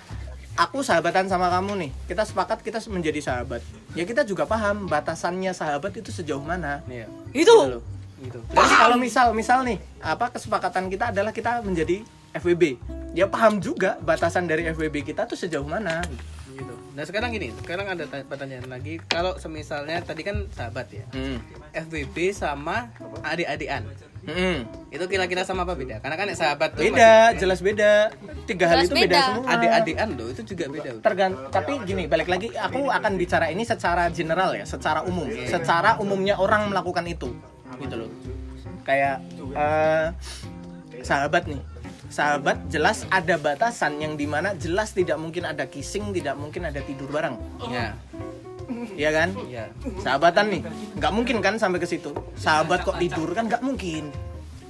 aku 0.54 0.80
sahabatan 0.80 1.26
sama 1.26 1.50
kamu 1.50 1.72
nih 1.76 1.90
kita 2.06 2.22
sepakat 2.22 2.62
kita 2.62 2.78
menjadi 2.88 3.20
sahabat 3.20 3.60
ya 3.92 4.02
kita 4.02 4.22
juga 4.22 4.46
paham 4.46 4.86
batasannya 4.86 5.50
sahabat 5.50 5.94
itu 5.94 6.10
sejauh 6.10 6.42
mana 6.42 6.80
Iya. 6.86 7.06
itu 7.32 7.50
loh 7.50 7.82
Gitu. 8.14 8.40
Terus 8.40 8.72
kalau 8.72 8.96
misal 8.96 9.36
misal 9.36 9.66
nih 9.66 9.76
apa 10.00 10.32
kesepakatan 10.32 10.88
kita 10.88 11.12
adalah 11.12 11.28
kita 11.28 11.60
menjadi 11.60 12.00
FWB 12.32 12.80
ya 13.12 13.28
paham 13.28 13.60
juga 13.60 14.00
batasan 14.00 14.48
dari 14.48 14.64
FWB 14.64 15.04
kita 15.04 15.28
tuh 15.28 15.36
sejauh 15.36 15.66
mana 15.66 16.00
Gitu. 16.54 16.74
Nah 16.94 17.02
sekarang 17.02 17.34
gini, 17.34 17.50
sekarang 17.58 17.90
ada 17.90 18.06
ta- 18.06 18.22
pertanyaan 18.22 18.70
lagi. 18.70 19.02
Kalau 19.04 19.34
semisalnya 19.34 19.98
tadi 19.98 20.22
kan 20.22 20.46
sahabat 20.54 20.86
ya, 20.86 21.02
hmm. 21.10 21.42
FBB 21.74 22.30
sama 22.30 22.94
adik-adikan, 23.26 23.82
Hmm. 24.24 24.64
itu 24.88 25.04
kira-kira 25.04 25.44
sama 25.44 25.68
apa 25.68 25.76
beda? 25.76 26.00
Karena 26.00 26.16
kan 26.16 26.26
sahabat 26.32 26.72
tuh 26.72 26.82
beda 26.84 27.36
jelas 27.36 27.60
beda 27.60 28.08
tiga 28.48 28.64
hal 28.72 28.76
Jelas 28.80 28.88
itu 28.88 28.94
beda, 28.96 29.04
beda. 29.04 29.20
semua 29.24 29.52
adik-adikan 29.52 30.08
loh 30.16 30.28
itu 30.32 30.42
juga 30.44 30.64
beda. 30.68 30.90
tergant 31.00 31.34
tapi 31.52 31.72
gini 31.84 32.04
balik 32.08 32.28
lagi 32.28 32.48
aku 32.56 32.88
akan 32.88 33.12
bicara 33.16 33.52
ini 33.52 33.64
secara 33.64 34.08
general 34.08 34.56
ya 34.56 34.64
secara 34.64 35.04
umum 35.04 35.28
secara 35.44 35.96
umumnya 36.00 36.40
orang 36.40 36.72
melakukan 36.72 37.04
itu 37.04 37.32
gitu 37.76 37.94
loh 38.00 38.10
kayak 38.84 39.20
eh, 39.52 40.08
sahabat 41.00 41.44
nih 41.48 41.60
sahabat 42.08 42.56
jelas 42.70 43.08
ada 43.10 43.34
batasan 43.36 43.98
yang 43.98 44.14
di 44.14 44.28
mana 44.28 44.54
jelas 44.54 44.94
tidak 44.94 45.18
mungkin 45.18 45.42
ada 45.44 45.66
kissing 45.66 46.14
tidak 46.14 46.38
mungkin 46.38 46.64
ada 46.64 46.78
tidur 46.80 47.10
bareng 47.10 47.34
Ya, 47.66 47.96
Iya 48.94 49.10
kan? 49.12 49.28
Ya. 49.50 49.64
sahabatan 50.00 50.50
nih. 50.50 50.62
Nggak 50.98 51.12
mungkin 51.12 51.36
kan 51.44 51.54
sampai 51.56 51.78
ke 51.82 51.88
situ? 51.88 52.10
Sahabat 52.38 52.82
kok 52.84 52.98
tidur 52.98 53.30
kan? 53.32 53.46
Nggak 53.50 53.62
mungkin 53.64 54.10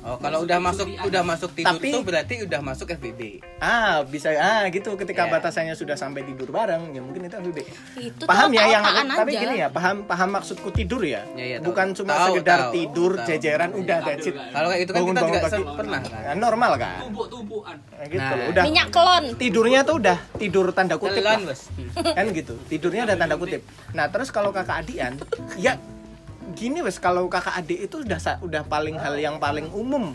Oh 0.04 0.20
kalau 0.20 0.44
udah 0.44 0.60
masuk 0.60 0.84
udah 1.00 1.22
masuk 1.22 1.50
tidur 1.50 1.74
Tapi- 1.74 1.88
tuh 1.90 2.04
berarti 2.04 2.34
udah 2.44 2.60
masuk 2.60 2.92
FBB. 2.92 3.40
ah 3.58 4.04
bisa 4.04 4.28
ah 4.32 4.68
gitu 4.68 4.92
ketika 4.94 5.24
Ya. 5.24 5.32
batasannya 5.32 5.72
sudah 5.72 5.96
sampai 5.96 6.20
tidur 6.22 6.52
bareng 6.52 6.92
ya 6.92 7.00
mungkin 7.00 7.24
itu 7.24 7.32
FWB 7.34 7.58
Itu 8.04 8.22
paham 8.22 8.52
ya 8.52 8.68
yang 8.68 8.84
tapi 8.84 9.32
aja. 9.32 9.40
gini 9.40 9.54
ya 9.56 9.68
paham 9.68 10.04
paham 10.04 10.28
maksudku 10.30 10.68
tidur 10.70 11.00
ya, 11.00 11.24
Ya, 11.32 11.44
ya, 11.46 11.56
tahu. 11.56 11.72
bukan 11.72 11.86
cuma 11.94 12.12
Tahu, 12.12 12.26
sekedar 12.36 12.60
tahu, 12.60 12.72
tidur 12.74 13.12
tahu. 13.14 13.26
jejeran 13.26 13.70
udah 13.72 13.98
that's 14.02 14.26
it 14.26 14.36
Kalau 14.36 14.68
kayak 14.68 14.82
itu 14.82 14.90
kan 14.90 15.00
Bangun- 15.00 15.08
kita 15.10 15.22
juga 15.22 15.38
bangun 15.38 15.48
se- 15.48 15.56
pagi. 15.64 15.72
pernah 15.74 16.00
kan. 16.02 16.20
Nah, 16.22 16.36
normal 16.36 16.72
kan 16.76 16.96
Nah, 17.00 18.04
gitu 18.04 18.20
Nah. 18.20 18.36
loh 18.36 18.46
udah 18.52 18.62
Minyak 18.62 18.88
kelon. 18.90 19.24
tidurnya 19.34 19.80
tuh 19.82 19.94
udah 19.96 20.18
tidur 20.36 20.66
tanda 20.70 20.94
kutip 20.94 21.24
kan 21.24 22.26
gitu 22.30 22.54
tidurnya 22.66 23.02
ada 23.04 23.16
tanda 23.16 23.36
kutip 23.36 23.64
nah 23.90 24.04
terus 24.06 24.28
kalau 24.28 24.52
kakak 24.52 24.84
adian 24.84 25.16
ya 25.56 25.80
gini 26.52 26.84
wes 26.84 26.98
kalau 26.98 27.24
kakak 27.26 27.56
adik 27.56 27.88
itu 27.88 27.96
udah 27.98 28.20
udah 28.40 28.62
paling 28.64 28.96
hal 28.96 29.16
yang 29.16 29.36
paling 29.38 29.72
umum 29.72 30.12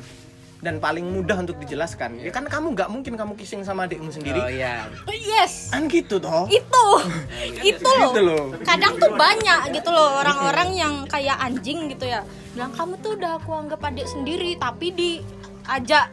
dan 0.59 0.75
paling 0.77 1.07
mudah 1.07 1.39
untuk 1.39 1.55
dijelaskan 1.55 2.19
ya 2.19 2.29
kan 2.29 2.43
kamu 2.43 2.75
nggak 2.75 2.91
mungkin 2.91 3.15
kamu 3.15 3.33
kissing 3.33 3.63
sama 3.63 3.87
adikmu 3.87 4.11
sendiri 4.11 4.37
Oh 4.37 4.51
iya. 4.51 4.85
Yes. 5.07 5.71
kan 5.71 5.87
gitu 5.87 6.19
toh 6.19 6.45
Itu. 6.45 6.85
itu 7.71 7.89
loh. 7.95 8.11
Gitu 8.11 8.21
loh. 8.21 8.43
Kadang 8.61 8.99
tuh 8.99 9.15
banyak 9.15 9.71
gitu 9.71 9.87
loh 9.87 10.19
orang-orang 10.19 10.75
yang 10.75 10.93
kayak 11.07 11.39
anjing 11.39 11.87
gitu 11.87 12.03
ya. 12.03 12.27
Bilang 12.51 12.75
kamu 12.75 12.99
tuh 12.99 13.15
udah 13.15 13.39
aku 13.39 13.55
anggap 13.55 13.79
adik 13.81 14.03
sendiri 14.03 14.59
tapi 14.59 14.91
diajak 14.91 16.11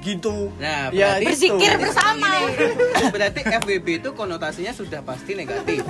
gitu 0.00 0.54
Nah, 0.56 0.88
ya 0.94 1.18
berarti- 1.18 1.26
berzikir 1.26 1.70
itu. 1.74 1.82
bersama. 1.82 2.30
Berarti 3.10 3.40
FBB 3.42 3.86
itu 3.98 4.10
konotasinya 4.14 4.70
sudah 4.70 5.02
pasti 5.02 5.34
negatif. 5.34 5.82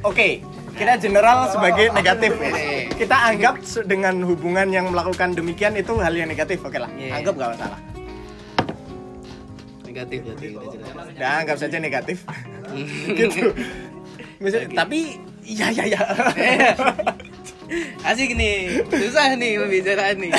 Oke, 0.00 0.44
kita 0.74 0.94
general 0.98 1.48
sebagai 1.48 1.90
negatif 1.90 2.32
ya. 2.36 2.52
Kita 2.90 3.16
anggap 3.26 3.54
dengan 3.84 4.20
hubungan 4.22 4.68
yang 4.68 4.90
melakukan 4.90 5.32
demikian 5.32 5.72
itu 5.74 5.96
hal 5.96 6.12
yang 6.12 6.28
negatif, 6.28 6.60
oke 6.60 6.76
lah. 6.76 6.90
Iya. 6.92 7.20
Anggap 7.20 7.34
gak 7.36 7.50
masalah. 7.56 7.80
Negatif 9.84 10.18
berarti 10.22 10.46
jelas. 10.54 11.06
Udah 11.10 11.32
anggap 11.40 11.56
saja 11.58 11.76
negatif. 11.78 12.18
gitu. 13.18 13.50
Misal- 14.38 14.70
Tapi 14.70 15.18
iya 15.44 15.66
iya 15.70 15.84
iya. 15.90 16.00
Asik 18.02 18.34
nih, 18.34 18.82
susah 18.90 19.38
nih 19.38 19.62
pembicaraan 19.62 20.16
nih. 20.18 20.32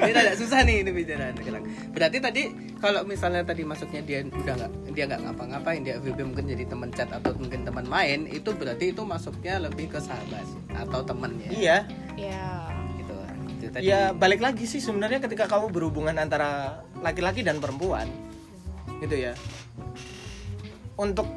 Ini 0.00 0.12
tidak 0.16 0.36
susah 0.40 0.64
nih 0.64 0.76
ini 0.80 0.90
pembicaraan 0.90 1.34
sekarang. 1.36 1.64
Berarti 1.92 2.18
tadi 2.24 2.42
kalau 2.80 3.04
misalnya 3.04 3.42
tadi 3.44 3.62
masuknya 3.66 4.00
dia 4.00 4.18
udah 4.24 4.54
nggak 4.56 4.70
dia 4.96 5.04
nggak 5.04 5.20
ngapa-ngapain 5.28 5.80
dia 5.84 6.00
FVB 6.00 6.18
mungkin 6.24 6.46
jadi 6.48 6.64
teman 6.64 6.88
chat 6.94 7.10
atau 7.12 7.36
mungkin 7.36 7.66
teman 7.68 7.84
main 7.84 8.24
itu 8.30 8.54
berarti 8.56 8.96
itu 8.96 9.02
masuknya 9.04 9.60
lebih 9.60 9.92
ke 9.92 10.00
sahabat 10.00 10.46
atau 10.72 11.00
temannya. 11.04 11.50
iya. 11.52 11.84
Ya. 12.16 12.72
Gitu. 12.96 13.14
Itu 13.60 13.66
tadi. 13.68 13.84
Ya 13.84 14.16
balik 14.16 14.40
lagi 14.40 14.64
sih 14.64 14.80
sebenarnya 14.80 15.20
ketika 15.20 15.44
kamu 15.44 15.68
berhubungan 15.68 16.16
antara 16.16 16.80
laki-laki 17.04 17.44
dan 17.44 17.60
perempuan. 17.60 18.08
Gitu 19.04 19.28
ya. 19.28 19.36
Untuk 20.96 21.28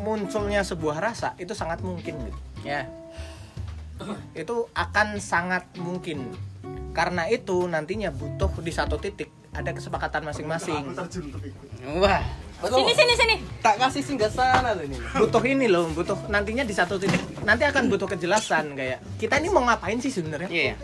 munculnya 0.00 0.64
sebuah 0.66 0.98
rasa 0.98 1.36
itu 1.36 1.52
sangat 1.52 1.84
mungkin 1.84 2.16
gitu. 2.24 2.40
Ya. 2.64 2.88
Itu 4.34 4.56
akan 4.70 5.16
sangat 5.16 5.64
mungkin 5.76 6.34
karena 6.90 7.26
itu 7.26 7.64
nantinya 7.64 8.10
butuh 8.10 8.50
di 8.58 8.70
satu 8.70 8.96
titik 8.96 9.26
ada 9.50 9.70
kesepakatan 9.70 10.22
masing-masing 10.24 10.82
Wah. 11.96 12.22
Sini 12.64 12.90
sini 12.90 13.12
sini. 13.12 13.36
Tak 13.60 13.76
kasih 13.76 14.00
singgah 14.00 14.26
sana 14.26 14.72
loh 14.72 14.82
ini. 14.82 14.96
butuh 14.96 15.42
ini 15.44 15.66
loh 15.68 15.84
butuh 15.90 16.16
nantinya 16.26 16.64
di 16.64 16.72
satu 16.72 16.96
titik 16.96 17.20
nanti 17.42 17.62
akan 17.62 17.86
butuh 17.86 18.08
kejelasan 18.08 18.72
kayak 18.72 18.98
kita 19.14 19.36
ini 19.36 19.48
mau 19.48 19.62
ngapain 19.62 20.00
sih 20.00 20.08
sebenarnya 20.08 20.48
Iya. 20.48 20.74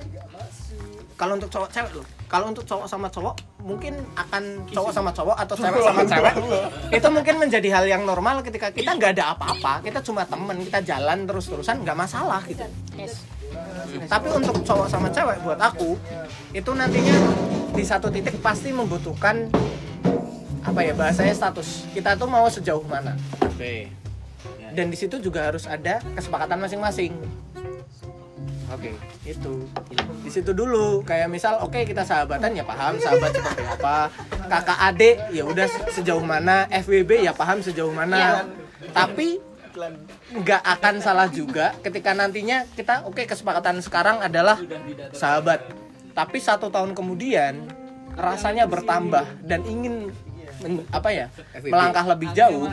kalau 1.16 1.34
untuk 1.34 1.48
cowok 1.48 1.70
cewek 1.70 1.92
loh 1.94 2.06
kalau 2.30 2.54
untuk 2.54 2.62
cowok 2.62 2.86
sama 2.86 3.10
cowok 3.10 3.34
mungkin 3.66 3.98
akan 4.14 4.62
cowok 4.70 4.92
sama 4.94 5.10
cowok 5.10 5.34
atau 5.34 5.54
cewek 5.58 5.82
sama 5.82 6.02
cewek 6.06 6.34
itu 6.94 7.08
mungkin 7.10 7.34
menjadi 7.42 7.68
hal 7.74 7.84
yang 7.90 8.02
normal 8.06 8.46
ketika 8.46 8.70
kita 8.70 8.94
nggak 8.94 9.18
ada 9.18 9.34
apa-apa 9.34 9.82
kita 9.82 9.98
cuma 9.98 10.22
temen 10.22 10.62
kita 10.62 10.78
jalan 10.86 11.26
terus-terusan 11.26 11.82
nggak 11.82 11.98
masalah 11.98 12.40
gitu. 12.46 12.62
Yes. 12.94 13.26
tapi 14.06 14.30
untuk 14.30 14.62
cowok 14.62 14.86
sama 14.86 15.10
cewek 15.10 15.42
buat 15.42 15.58
aku 15.58 15.98
itu 16.54 16.70
nantinya 16.70 17.18
di 17.74 17.82
satu 17.82 18.06
titik 18.06 18.38
pasti 18.38 18.70
membutuhkan 18.70 19.50
apa 20.60 20.80
ya 20.84 20.92
bahasanya 20.92 21.34
status. 21.34 21.88
Kita 21.90 22.14
tuh 22.14 22.28
mau 22.28 22.46
sejauh 22.46 22.84
mana. 22.84 23.16
Oke. 23.42 23.90
dan 24.70 24.86
di 24.86 24.94
situ 24.94 25.18
juga 25.18 25.50
harus 25.50 25.66
ada 25.66 25.98
kesepakatan 26.14 26.62
masing-masing 26.62 27.10
Oke. 28.70 28.94
itu. 29.26 29.54
Di 30.22 30.30
situ 30.30 30.50
dulu. 30.54 31.02
Kayak 31.02 31.28
misal 31.30 31.58
oke 31.60 31.82
kita 31.82 32.06
sahabatan 32.06 32.54
ya 32.54 32.62
paham. 32.62 32.96
Sahabat 33.02 33.30
seperti 33.34 33.62
apa? 33.66 33.96
Kakak 34.46 34.78
adik 34.94 35.16
ya 35.34 35.42
udah 35.42 35.66
sejauh 35.90 36.22
mana? 36.22 36.70
FWB 36.70 37.26
ya 37.26 37.32
paham 37.34 37.58
sejauh 37.60 37.90
mana. 37.90 38.46
Tapi 38.94 39.42
nggak 40.30 40.62
akan 40.66 40.94
salah 40.98 41.30
juga 41.30 41.74
ketika 41.80 42.10
nantinya 42.14 42.66
kita 42.74 43.06
oke 43.06 43.22
kesepakatan 43.26 43.82
sekarang 43.82 44.22
adalah 44.22 44.58
sahabat. 45.14 45.66
Tapi 46.14 46.38
satu 46.38 46.70
tahun 46.70 46.94
kemudian 46.94 47.66
rasanya 48.14 48.66
bertambah 48.66 49.26
dan 49.46 49.62
ingin 49.66 50.10
apa 50.92 51.08
ya? 51.10 51.26
FWB. 51.56 51.72
melangkah 51.72 52.04
lebih 52.04 52.28
jauh 52.36 52.68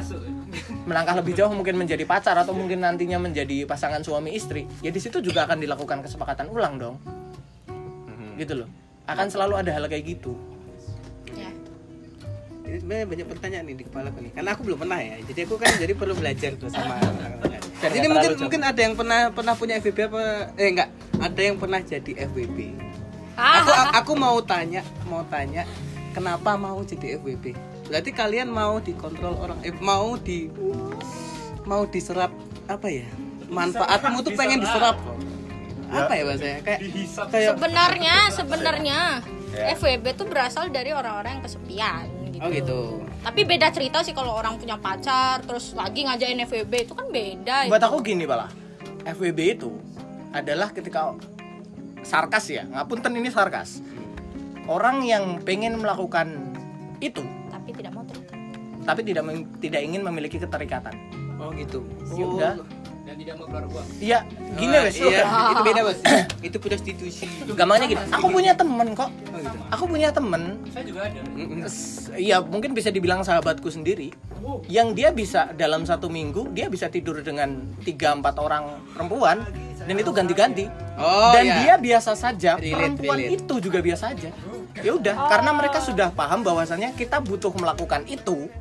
melangkah 0.87 1.15
lebih 1.17 1.33
jauh 1.37 1.51
mungkin 1.53 1.77
menjadi 1.77 2.03
pacar 2.03 2.35
atau 2.37 2.53
mungkin 2.53 2.81
nantinya 2.81 3.17
menjadi 3.21 3.65
pasangan 3.65 4.01
suami 4.01 4.33
istri 4.33 4.65
ya 4.81 4.89
di 4.93 4.99
situ 5.01 5.19
juga 5.19 5.45
akan 5.45 5.61
dilakukan 5.61 6.03
kesepakatan 6.03 6.49
ulang 6.51 6.75
dong. 6.77 6.95
Gitu 8.37 8.53
loh. 8.53 8.69
Akan 9.09 9.31
selalu 9.31 9.57
ada 9.57 9.71
hal 9.73 9.89
kayak 9.89 10.17
gitu. 10.17 10.37
Ya. 11.33 11.49
Ini 12.67 12.77
sebenarnya 12.83 13.05
banyak 13.09 13.27
pertanyaan 13.27 13.65
nih 13.65 13.75
di 13.81 13.83
kepala 13.87 14.13
aku 14.13 14.19
nih. 14.21 14.31
Karena 14.35 14.49
aku 14.53 14.61
belum 14.67 14.79
pernah 14.83 14.99
ya. 15.01 15.15
Jadi 15.25 15.39
aku 15.47 15.55
kan 15.57 15.71
jadi 15.79 15.93
perlu 15.97 16.13
belajar 16.13 16.51
tuh 16.59 16.69
sama 16.69 17.01
orang-orang 17.01 17.57
jadi 17.77 18.07
mungkin 18.09 18.31
mungkin 18.41 18.61
ada 18.65 18.79
yang 18.81 18.93
pernah 18.97 19.19
pernah 19.29 19.53
punya 19.53 19.77
FVB 19.77 19.99
apa 20.09 20.21
eh 20.57 20.69
enggak 20.73 20.89
ada 21.21 21.41
yang 21.41 21.57
pernah 21.61 21.79
jadi 21.81 22.11
FWB 22.25 22.57
aku 23.37 23.69
Ah, 23.69 24.01
aku 24.01 24.11
mau 24.17 24.37
tanya 24.41 24.81
mau 25.05 25.21
tanya 25.29 25.63
kenapa 26.17 26.57
mau 26.57 26.81
jadi 26.81 27.21
FWB 27.21 27.53
berarti 27.87 28.11
kalian 28.11 28.51
mau 28.51 28.83
dikontrol 28.83 29.35
orang 29.39 29.59
eh, 29.63 29.75
mau 29.79 30.19
di 30.19 30.51
mau 31.67 31.83
diserap 31.87 32.31
apa 32.67 32.87
ya? 32.87 33.07
Manfaatmu 33.47 34.23
tuh 34.27 34.35
pengen 34.35 34.59
diserap. 34.59 34.99
Kok 34.99 35.17
apa 35.87 36.13
ya. 36.19 36.23
bahasanya? 36.27 36.59
Kayak 36.67 36.79
kayak 37.31 37.49
sebenarnya 37.55 38.15
sebenarnya 38.35 38.99
FWB 39.55 40.05
tuh 40.19 40.27
berasal 40.27 40.67
dari 40.69 40.91
orang-orang 40.91 41.39
yang 41.39 41.43
kesepian 41.43 42.05
gitu. 42.35 42.43
oh 42.43 42.49
gitu. 42.51 42.81
Tapi 43.23 43.41
beda 43.43 43.67
cerita 43.71 44.03
sih 44.03 44.13
kalau 44.13 44.35
orang 44.35 44.59
punya 44.59 44.75
pacar 44.77 45.41
terus 45.43 45.73
lagi 45.73 46.05
ngajain 46.05 46.43
FWB 46.43 46.73
itu 46.87 46.93
kan 46.93 47.07
beda. 47.07 47.71
buat 47.71 47.79
itu. 47.79 47.87
aku 47.87 47.97
gini 48.03 48.23
pala 48.27 48.47
FWB 49.07 49.39
itu 49.59 49.71
adalah 50.35 50.69
ketika 50.75 51.15
sarkas 52.03 52.51
ya. 52.51 52.63
Ngapunten 52.67 53.15
ini 53.15 53.31
sarkas. 53.31 53.79
Orang 54.67 55.07
yang 55.07 55.39
pengen 55.47 55.79
melakukan 55.79 56.51
itu 56.99 57.23
Tapi 58.87 59.01
tidak 59.03 59.23
tidak 59.59 59.81
ingin 59.83 60.01
memiliki 60.01 60.39
keterikatan 60.39 60.95
oh 61.37 61.51
gitu 61.53 61.83
ya 62.15 62.25
udah 62.25 62.53
dan 63.07 63.15
tidak 63.23 63.33
mau 63.39 63.47
keluar 63.47 63.65
uang 63.71 63.87
Iya, 64.03 64.19
gini 64.59 64.75
Oh, 64.75 64.83
wes. 64.83 64.95
iya, 64.99 65.23
itu 65.55 65.61
beda 65.63 65.81
bos 65.87 65.99
itu 66.43 66.57
prostitusi 66.59 67.25
Gampangnya 67.55 67.87
gini. 67.87 68.03
Aku 68.11 68.27
punya 68.27 68.51
temen 68.51 68.91
kok. 68.91 69.07
oh, 69.07 69.39
gitu. 69.39 69.57
Aku 69.71 69.83
punya 69.87 70.09
temen. 70.11 70.59
saya 70.75 70.83
juga 70.83 71.07
ada 71.07 71.23
Iya, 72.19 72.43
mungkin 72.43 72.75
bisa 72.75 72.91
dibilang 72.91 73.23
sahabatku 73.23 73.71
sendiri. 73.71 74.11
Yang 74.67 74.87
dia 74.99 75.09
bisa 75.15 75.55
dalam 75.55 75.87
satu 75.87 76.11
minggu 76.11 76.51
dia 76.51 76.67
bisa 76.67 76.91
tidur 76.91 77.23
dengan 77.23 77.79
tiga 77.79 78.11
empat 78.11 78.35
orang 78.43 78.75
perempuan 78.91 79.39
dan 79.87 79.95
itu 79.95 80.11
ganti-ganti. 80.11 80.65
Oh, 80.99 81.31
dan 81.31 81.47
iya. 81.47 81.55
dia 81.63 81.73
biasa 81.79 82.11
saja. 82.11 82.59
Relate, 82.59 82.75
perempuan 82.75 83.17
relate. 83.23 83.39
itu 83.39 83.53
juga 83.63 83.79
biasa 83.79 84.11
aja. 84.11 84.29
Ya 84.83 84.91
udah, 84.93 85.15
karena 85.31 85.55
mereka 85.57 85.79
sudah 85.81 86.13
paham 86.13 86.43
bahwasannya 86.43 86.93
kita 86.93 87.23
butuh 87.23 87.55
melakukan 87.55 88.03
itu. 88.05 88.51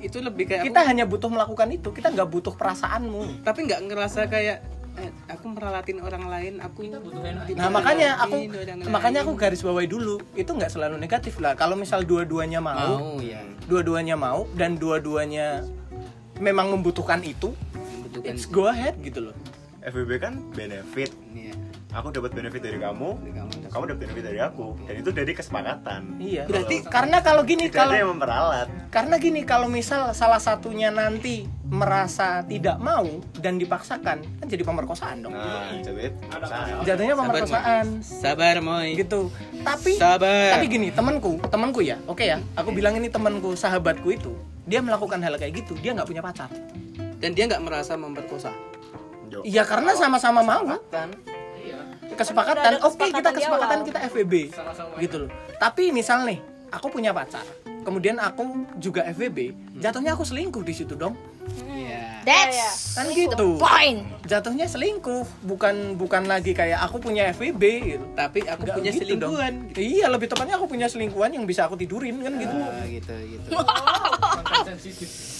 Itu 0.00 0.18
lebih 0.20 0.48
kayak 0.48 0.64
Kita 0.66 0.80
hanya 0.84 1.04
butuh 1.04 1.28
melakukan 1.28 1.68
itu. 1.70 1.92
Kita 1.92 2.10
nggak 2.10 2.28
butuh 2.28 2.54
perasaanmu. 2.56 3.44
tapi 3.46 3.68
nggak 3.68 3.80
ngerasa 3.86 4.26
kayak 4.26 4.58
eh, 4.98 5.10
aku 5.30 5.46
meralatin 5.54 6.02
orang 6.02 6.24
lain 6.26 6.54
aku 6.58 6.82
butuh 6.90 7.22
enak 7.22 7.44
Nah 7.54 7.68
makanya 7.70 8.18
aku 8.18 8.36
makanya 8.90 9.20
aku 9.22 9.32
garis 9.38 9.62
bawahi 9.62 9.86
dulu 9.86 10.18
itu 10.34 10.50
nggak 10.50 10.70
selalu 10.70 10.98
negatif 10.98 11.38
lah. 11.38 11.54
Kalau 11.54 11.78
misal 11.78 12.02
dua-duanya 12.02 12.58
mau, 12.58 12.98
mau 12.98 13.16
ya 13.22 13.40
dua-duanya 13.70 14.18
mau 14.18 14.50
dan 14.58 14.74
dua-duanya 14.76 15.62
memang 16.42 16.72
membutuhkan 16.74 17.20
itu, 17.22 17.54
membutuhkan 17.76 18.34
it's 18.34 18.48
go 18.48 18.66
ahead 18.66 18.98
gitu 19.00 19.30
loh. 19.30 19.36
FBB 19.80 20.20
kan 20.20 20.34
benefit 20.52 21.12
Iya. 21.32 21.49
Aku 21.90 22.08
dapat 22.14 22.30
benefit 22.34 22.62
dari 22.62 22.78
kamu. 22.78 23.08
Dari 23.18 23.34
kamu. 23.34 23.50
kamu 23.70 23.82
dapat 23.90 24.00
benefit 24.06 24.24
dari 24.24 24.40
aku. 24.40 24.66
Dan 24.86 24.94
itu 25.02 25.10
dari 25.10 25.32
kesepakatan 25.34 26.00
Iya. 26.22 26.42
Berarti 26.46 26.76
karena 26.86 27.18
kalau 27.22 27.42
gini 27.42 27.66
tidak 27.66 27.74
ada 27.74 27.82
kalau 27.82 27.94
yang 27.98 28.10
memperalat. 28.14 28.68
Karena 28.90 29.14
gini 29.18 29.40
kalau 29.42 29.66
misal 29.66 30.14
salah 30.14 30.38
satunya 30.38 30.94
nanti 30.94 31.46
merasa 31.70 32.42
tidak 32.42 32.82
mau 32.82 33.06
dan 33.38 33.54
dipaksakan 33.54 34.18
kan 34.26 34.46
jadi 34.50 34.66
pemerkosaan 34.66 35.22
dong. 35.22 35.30
nah 35.30 35.70
jadi 35.78 36.10
saya 36.42 36.82
Jatuhnya 36.82 37.14
pemerkosaan. 37.14 38.02
Sabar 38.02 38.58
moy. 38.58 38.98
Gitu. 38.98 39.30
Tapi 39.62 39.94
sabar. 39.94 40.58
tapi 40.58 40.66
gini 40.66 40.90
temanku 40.90 41.38
temanku 41.46 41.80
ya. 41.82 41.98
Oke 42.10 42.26
ya 42.26 42.42
aku 42.58 42.74
bilang 42.74 42.98
ini 42.98 43.06
temanku 43.06 43.54
sahabatku 43.54 44.10
itu 44.10 44.34
dia 44.66 44.82
melakukan 44.82 45.22
hal 45.22 45.38
kayak 45.38 45.62
gitu 45.62 45.78
dia 45.78 45.94
nggak 45.94 46.10
punya 46.10 46.22
pacar. 46.22 46.50
Dan 47.20 47.36
dia 47.36 47.46
nggak 47.46 47.62
merasa 47.62 47.94
memperkosa. 47.94 48.50
Iya 49.46 49.62
karena 49.62 49.94
sama-sama 49.94 50.42
mau. 50.42 50.66
Kan 50.90 51.14
kesepakatan. 52.20 52.72
Oke 52.84 53.06
kita 53.08 53.30
kesepakatan 53.32 53.78
kita 53.88 53.98
FWB 54.12 54.34
gitu 55.00 55.16
loh. 55.26 55.30
Tapi 55.56 55.88
misal 55.90 56.28
nih 56.28 56.38
aku 56.68 56.86
punya 56.92 57.16
pacar. 57.16 57.44
Kemudian 57.80 58.20
aku 58.20 58.68
juga 58.76 59.08
FWB 59.08 59.56
jatuhnya 59.80 60.12
aku 60.12 60.28
selingkuh 60.28 60.60
di 60.60 60.74
situ 60.76 60.92
dong. 60.92 61.16
Iya. 61.66 62.20
That's 62.22 62.94
kan 62.94 63.08
the 63.08 63.16
gitu. 63.16 63.56
point. 63.56 64.04
jatuhnya 64.28 64.68
selingkuh 64.68 65.24
bukan 65.48 65.96
bukan 65.96 66.28
lagi 66.28 66.52
kayak 66.52 66.84
aku 66.84 67.00
punya 67.00 67.32
FWB 67.32 67.64
gitu. 67.96 68.04
Tapi 68.12 68.44
aku 68.44 68.62
Nggak 68.68 68.76
punya 68.76 68.90
gitu 68.92 69.00
dong. 69.16 69.32
selingkuhan 69.32 69.52
iya 69.80 70.06
lebih 70.12 70.28
tepatnya 70.28 70.60
aku 70.60 70.68
punya 70.68 70.86
selingkuhan 70.86 71.32
yang 71.32 71.48
bisa 71.48 71.64
aku 71.64 71.80
tidurin 71.80 72.20
kan 72.20 72.32
gitu. 72.36 72.56
Ah, 72.60 72.84
gitu 72.84 73.14
gitu 73.16 73.48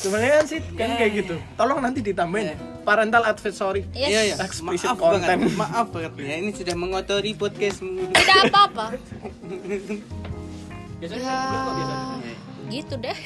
sebenarnya 0.00 0.32
kan 0.34 0.44
sih 0.46 0.60
kan 0.74 0.88
kayak 0.94 1.12
gitu 1.18 1.34
tolong 1.54 1.78
nanti 1.80 2.00
ditambahin 2.00 2.54
parental 2.80 3.22
advisory 3.22 3.82
Yes. 3.92 4.08
Iya 4.08 4.20
ya, 4.24 4.34
Explicit 4.40 4.88
maaf 4.88 4.98
content. 4.98 5.40
banget, 5.40 5.54
maaf 5.54 5.86
banget 5.90 6.12
ya. 6.16 6.34
Ini 6.38 6.50
sudah 6.50 6.74
mengotori 6.74 7.30
podcastmu. 7.34 8.10
Tidak 8.10 8.36
apa-apa. 8.48 8.86
biasanya 11.00 11.20
Ya, 11.20 11.30
sebelum 11.30 11.60
kok 11.60 11.74
biasanya 11.76 12.34
gitu 12.70 12.94
deh. 12.96 13.12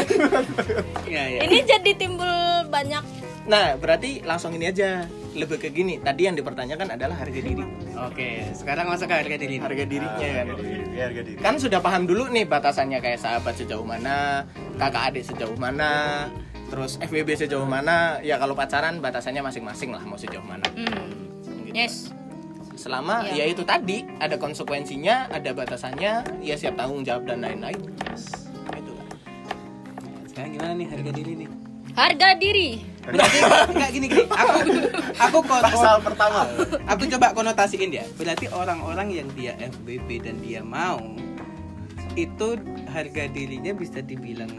Iya 1.06 1.22
ya. 1.26 1.40
Ini 1.42 1.58
jadi 1.64 1.90
timbul 1.94 2.28
banyak 2.68 3.04
nah 3.48 3.72
berarti 3.80 4.20
langsung 4.20 4.52
ini 4.52 4.68
aja 4.68 5.08
lebih 5.32 5.56
ke 5.62 5.68
gini 5.72 5.96
tadi 6.02 6.28
yang 6.28 6.36
dipertanyakan 6.36 6.98
adalah 6.98 7.16
harga 7.16 7.40
diri 7.40 7.64
Oke, 8.00 8.48
sekarang 8.56 8.88
masuk 8.88 9.06
ke 9.08 9.14
harga 9.16 9.36
diri. 9.36 9.56
harga 9.60 9.84
dirinya 9.84 10.28
kan 10.32 10.46
harga 10.50 10.64
diri 10.64 10.84
ya, 10.92 11.04
harga 11.08 11.22
diri 11.24 11.38
kan 11.40 11.54
sudah 11.56 11.80
paham 11.80 12.04
dulu 12.04 12.28
nih 12.28 12.44
batasannya 12.44 12.98
kayak 13.00 13.20
sahabat 13.20 13.54
sejauh 13.56 13.86
mana 13.86 14.44
kakak 14.76 15.14
adik 15.14 15.24
sejauh 15.24 15.56
mana 15.56 16.26
terus 16.70 16.98
FWB 17.02 17.34
sejauh 17.34 17.66
mana 17.66 18.20
ya 18.22 18.38
kalau 18.38 18.54
pacaran 18.54 18.98
batasannya 19.02 19.42
masing-masing 19.42 19.90
lah 19.90 20.02
mau 20.04 20.18
sejauh 20.18 20.44
mana 20.44 20.66
hmm. 20.74 21.74
Yes. 21.74 22.10
selama 22.74 23.26
Iya. 23.30 23.46
ya 23.46 23.54
itu 23.54 23.62
tadi 23.62 24.02
ada 24.18 24.34
konsekuensinya 24.40 25.30
ada 25.30 25.54
batasannya 25.54 26.42
ya 26.42 26.54
siap 26.58 26.74
tanggung 26.74 27.06
jawab 27.06 27.28
dan 27.28 27.44
lain-lain 27.44 27.76
itu 27.76 28.92
lah. 28.96 29.06
Sekarang 30.26 30.50
gimana 30.56 30.72
nih 30.74 30.88
harga 30.88 31.10
diri 31.12 31.32
nih? 31.44 31.69
Harga 31.92 32.28
diri. 32.34 32.80
Berarti 33.00 33.38
enggak 33.68 33.90
gini 33.90 34.06
gini. 34.06 34.24
Aku 34.24 34.56
aku 35.16 35.38
kon- 35.42 35.64
pasal 35.64 35.98
pertama 36.00 36.46
aku 36.84 37.02
coba 37.08 37.26
konotasiin 37.32 37.90
ya. 37.90 38.04
Berarti 38.14 38.46
orang-orang 38.48 39.08
yang 39.12 39.28
dia 39.30 39.56
FBB 39.58 40.08
dan 40.20 40.38
dia 40.38 40.60
mau 40.60 41.00
itu 42.12 42.48
harga 42.86 43.24
dirinya 43.26 43.72
bisa 43.72 43.98
dibilang 44.00 44.50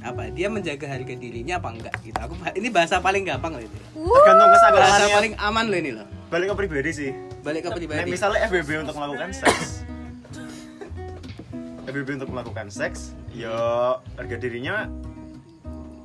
apa? 0.00 0.28
Dia 0.28 0.48
menjaga 0.48 0.86
harga 0.86 1.12
dirinya 1.12 1.56
apa 1.56 1.68
enggak 1.70 1.94
gitu. 2.02 2.18
Aku 2.18 2.34
ini 2.52 2.68
bahasa 2.68 2.98
paling 2.98 3.22
gampang 3.22 3.52
loh 3.52 3.62
itu. 3.62 3.78
tergantung 3.92 4.48
Bahasa 4.48 4.66
kesadarannya 4.66 5.08
paling 5.12 5.34
aman 5.38 5.64
loh 5.66 5.78
ini 5.78 5.90
loh. 5.92 6.06
balik 6.26 6.46
ke 6.48 6.56
pribadi 6.56 6.90
sih 6.90 7.10
Balik 7.40 7.64
ke 7.64 7.68
Nah, 7.68 7.76
pribadi. 7.76 8.06
misalnya 8.08 8.46
FBB 8.46 8.70
untuk 8.80 8.94
melakukan 8.94 9.34
seks 9.34 9.82
FBB 11.82 12.08
untuk 12.16 12.30
melakukan 12.30 12.66
seks 12.68 13.00
ya 13.30 13.50
harga 14.14 14.36
dirinya 14.36 14.86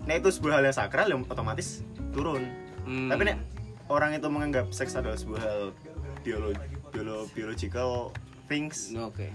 nah 0.05 0.13
itu 0.13 0.29
sebuah 0.29 0.53
hal 0.55 0.63
yang 0.63 0.75
sakral 0.75 1.07
yang 1.07 1.21
otomatis 1.25 1.81
turun 2.11 2.45
Hmm. 2.81 3.09
tapi 3.09 3.25
nek 3.25 3.41
orang 3.87 4.13
itu 4.13 4.27
menganggap 4.27 4.69
seks 4.69 4.93
adalah 4.93 5.17
sebuah 5.17 5.41
hal 5.41 5.61
biolo, 6.21 6.53
biolo, 6.89 7.25
biological 7.33 8.13
things 8.45 8.93
Oke. 8.95 9.33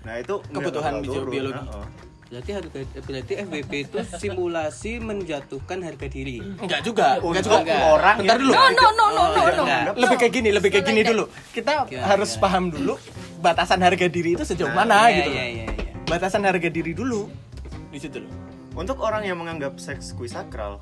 nah 0.00 0.16
itu 0.16 0.40
Kebutuhan 0.46 1.00
turun. 1.00 1.28
biologi. 1.28 1.60
Heeh. 1.60 1.86
Berarti 2.26 2.50
harga 2.50 2.68
berarti 2.98 3.32
FBB 3.38 3.72
itu 3.84 3.96
simulasi 4.02 4.98
menjatuhkan 4.98 5.78
harga 5.78 6.06
diri. 6.06 6.40
enggak 6.56 6.80
juga 6.82 7.20
enggak 7.20 7.44
untuk 7.46 7.52
juga 7.62 7.74
orang 7.92 8.16
Bentar 8.18 8.36
dulu. 8.36 8.50
No 8.50 8.62
no 8.66 8.66
no 8.66 9.06
no 9.06 9.06
no 9.06 9.22
Oh, 9.36 9.46
no. 9.46 9.62
enggak. 9.62 9.82
lebih 9.94 10.16
kayak 10.18 10.32
gini 10.34 10.48
lebih 10.50 10.68
kayak 10.70 10.86
gini 10.86 11.00
dulu 11.04 11.24
kita 11.52 11.72
Gimana, 11.86 12.02
harus 12.02 12.30
gimana? 12.30 12.42
paham 12.42 12.64
dulu 12.68 12.94
batasan 13.38 13.78
harga 13.78 14.06
diri 14.08 14.30
itu 14.32 14.42
sejauh 14.42 14.68
Nah, 14.68 14.76
mana 14.80 15.06
Iya, 15.06 15.16
gitu 15.18 15.30
iya, 15.30 15.44
iya, 15.44 15.66
iya. 15.68 15.92
batasan 16.02 16.42
harga 16.42 16.66
diri 16.66 16.92
dulu 16.92 17.28
di 17.86 17.98
situ 18.00 18.18
loh 18.18 18.32
untuk 18.76 19.00
orang 19.00 19.24
yang 19.24 19.36
menganggap 19.36 19.76
seks 19.76 20.12
kui 20.12 20.28
sakral 20.28 20.78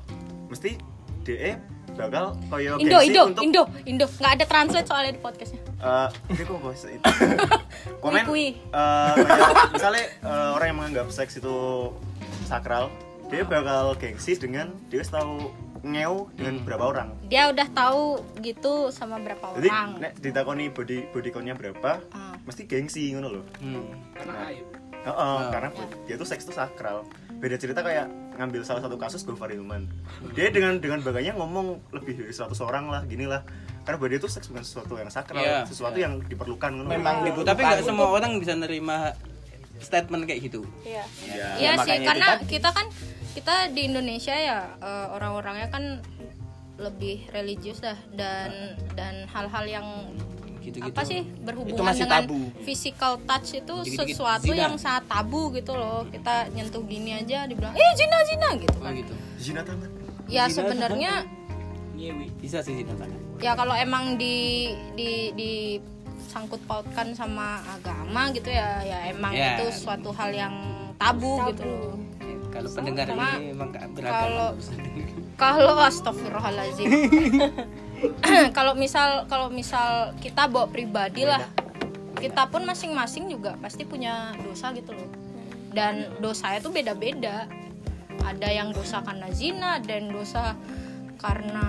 mesti 0.47 0.75
DE 1.23 1.55
bakal 1.95 2.35
koyo 2.47 2.75
Indo 2.75 2.91
gengsi 2.93 3.07
Indo 3.07 3.21
untuk 3.25 3.41
Indo 3.41 3.63
Indo 3.85 4.05
nggak 4.11 4.31
ada 4.33 4.45
translate 4.45 4.83
soalnya 4.83 5.11
di 5.11 5.21
podcastnya. 5.21 5.61
Eh, 5.77 6.07
ini 6.29 6.43
kok 6.43 6.59
bos 6.59 6.83
itu 6.87 7.03
komen 7.99 8.23
Kui-kui. 8.25 8.47
eh, 8.59 9.13
kayak 9.15 9.71
misalnya 9.71 10.05
eh, 10.21 10.49
orang 10.51 10.67
yang 10.67 10.77
menganggap 10.77 11.07
seks 11.09 11.39
itu 11.39 11.55
sakral 12.43 12.91
dia 13.25 13.41
bakal 13.41 13.95
gengsi 13.95 14.35
dengan 14.35 14.69
dia 14.85 15.01
tahu 15.01 15.49
ngeu 15.81 16.29
dengan 16.33 16.55
Hmm. 16.55 16.65
berapa 16.65 16.83
orang 16.87 17.09
Dia 17.23 17.47
udah 17.47 17.67
tahu 17.71 18.03
gitu 18.39 18.89
sama 18.89 19.17
berapa 19.17 19.53
jadi 19.55 19.69
orang. 19.69 19.89
nek 19.99 20.11
ditakoni 20.17 20.65
body 20.67 21.09
body 21.09 21.29
countnya 21.29 21.53
berapa 21.53 22.01
Ah. 22.09 22.33
mesti 22.41 22.65
gengsi 22.65 23.13
ngono 23.13 23.29
loh 23.31 23.45
Hmm. 23.57 23.85
karena 24.11 24.33
aib 24.49 24.65
Heeh, 24.97 25.13
Oh. 25.13 25.49
karena 25.53 25.69
dia 26.03 26.15
tuh 26.17 26.25
seks 26.25 26.43
tuh 26.43 26.53
sakral 26.53 27.05
beda 27.35 27.55
cerita 27.55 27.79
kayak 27.79 28.07
ngambil 28.35 28.61
salah 28.63 28.81
satu 28.83 28.95
kasus 28.95 29.23
Gofar 29.23 29.51
Hilman 29.51 29.87
dia 30.35 30.51
dengan 30.51 30.79
dengan 30.79 30.99
bagainya 30.99 31.35
ngomong 31.35 31.79
lebih 31.95 32.19
dari 32.19 32.33
100 32.33 32.51
orang 32.61 32.91
lah 32.91 33.01
gini 33.05 33.27
lah 33.27 33.43
karena 33.85 33.97
bagi 34.01 34.11
dia 34.17 34.19
tuh 34.19 34.31
seks 34.33 34.49
bukan 34.49 34.65
sesuatu 34.65 34.93
yang 34.97 35.11
sakral 35.13 35.45
Iya, 35.45 35.61
sesuatu 35.69 35.93
iya. 36.01 36.09
yang 36.09 36.17
diperlukan. 36.25 36.73
Memang 36.89 37.21
dibutuhkan. 37.21 37.53
Tapi 37.53 37.61
nggak 37.61 37.85
semua 37.85 38.07
orang 38.09 38.41
bisa 38.41 38.57
nerima 38.57 39.13
statement 39.77 40.25
kayak 40.25 40.41
gitu. 40.41 40.65
Iya. 40.81 41.05
ya, 41.21 41.47
Iya 41.61 41.71
makanya 41.77 41.85
sih, 41.85 42.01
itu 42.01 42.09
karena 42.09 42.27
tadi. 42.33 42.45
kita 42.49 42.69
kan 42.73 42.85
kita 43.37 43.55
di 43.77 43.81
Indonesia 43.85 44.33
ya 44.33 44.57
eh, 44.81 45.07
orang-orangnya 45.13 45.69
kan 45.69 46.01
lebih 46.81 47.29
religius 47.29 47.77
dah 47.79 47.93
dan 48.17 48.73
dan 48.97 49.29
hal-hal 49.29 49.63
yang 49.69 49.87
Gitu-gitu. 50.65 50.89
apa 50.89 51.01
sih 51.03 51.21
Itu 51.21 51.45
berhubungan 51.45 51.85
masih 51.85 52.03
dengan 52.03 52.21
tabu. 52.23 52.37
physical 52.61 53.13
touch 53.21 53.49
itu 53.53 53.75
sesuatu 53.87 54.49
zina. 54.49 54.57
yang 54.59 54.75
sangat 54.75 55.05
tabu 55.05 55.41
gitu 55.51 55.71
loh. 55.71 56.01
Kita 56.07 56.49
nyentuh 56.49 56.81
gini 56.83 57.13
aja 57.13 57.45
dibilang, 57.45 57.71
"Eh, 57.71 57.91
zina 57.93 58.17
zina" 58.25 58.49
gitu 58.55 58.73
Oh 58.75 58.83
kan. 58.83 58.93
gitu. 58.93 59.13
zina 59.37 59.61
tamat 59.61 59.89
Ya 60.25 60.49
sebenarnya 60.49 61.21
nyewi 61.93 62.33
Bisa 62.35 62.59
sih 62.59 62.73
zina 62.75 62.91
tangan. 62.91 63.19
ya 63.37 63.53
kalau 63.53 63.71
emang 63.71 64.17
di 64.17 64.67
di 64.93 65.09
di 65.31 65.51
sangkut 66.25 66.59
pautkan 66.65 67.13
sama 67.13 67.61
agama 67.69 68.27
gitu 68.29 68.49
ya 68.49 68.81
ya 68.81 68.97
emang 69.07 69.31
Ya. 69.31 69.55
itu 69.55 69.69
suatu 69.77 70.09
hal 70.11 70.33
yang 70.33 70.55
tabu, 70.95 71.37
gitu 71.47 71.61
loh. 71.63 71.93
Kalau 72.49 72.69
pendengar 72.71 73.05
Sama- 73.05 73.35
ini 73.35 73.51
emang 73.51 73.67
nggak 73.69 73.83
kalau- 73.83 73.93
beragama. 73.93 74.45
Kalau 75.35 75.75
astagfirullahalazim. 75.77 76.87
kalau 78.57 78.73
misal 78.75 79.25
kalau 79.27 79.47
misal 79.49 80.13
kita 80.19 80.47
bawa 80.47 80.67
pribadi 80.67 81.23
lah. 81.23 81.41
Kita 82.15 82.47
pun 82.49 82.63
masing-masing 82.65 83.29
juga 83.29 83.53
pasti 83.59 83.83
punya 83.85 84.33
dosa 84.41 84.71
gitu 84.73 84.95
loh. 84.95 85.09
Dan 85.69 86.09
dosanya 86.19 86.59
tuh 86.59 86.71
beda-beda. 86.71 87.45
ada 88.25 88.47
yang 88.47 88.71
dosa 88.71 89.03
karena 89.05 89.27
zina 89.29 89.77
yang 89.85 90.09
dosa 90.09 90.55
karena 91.19 91.67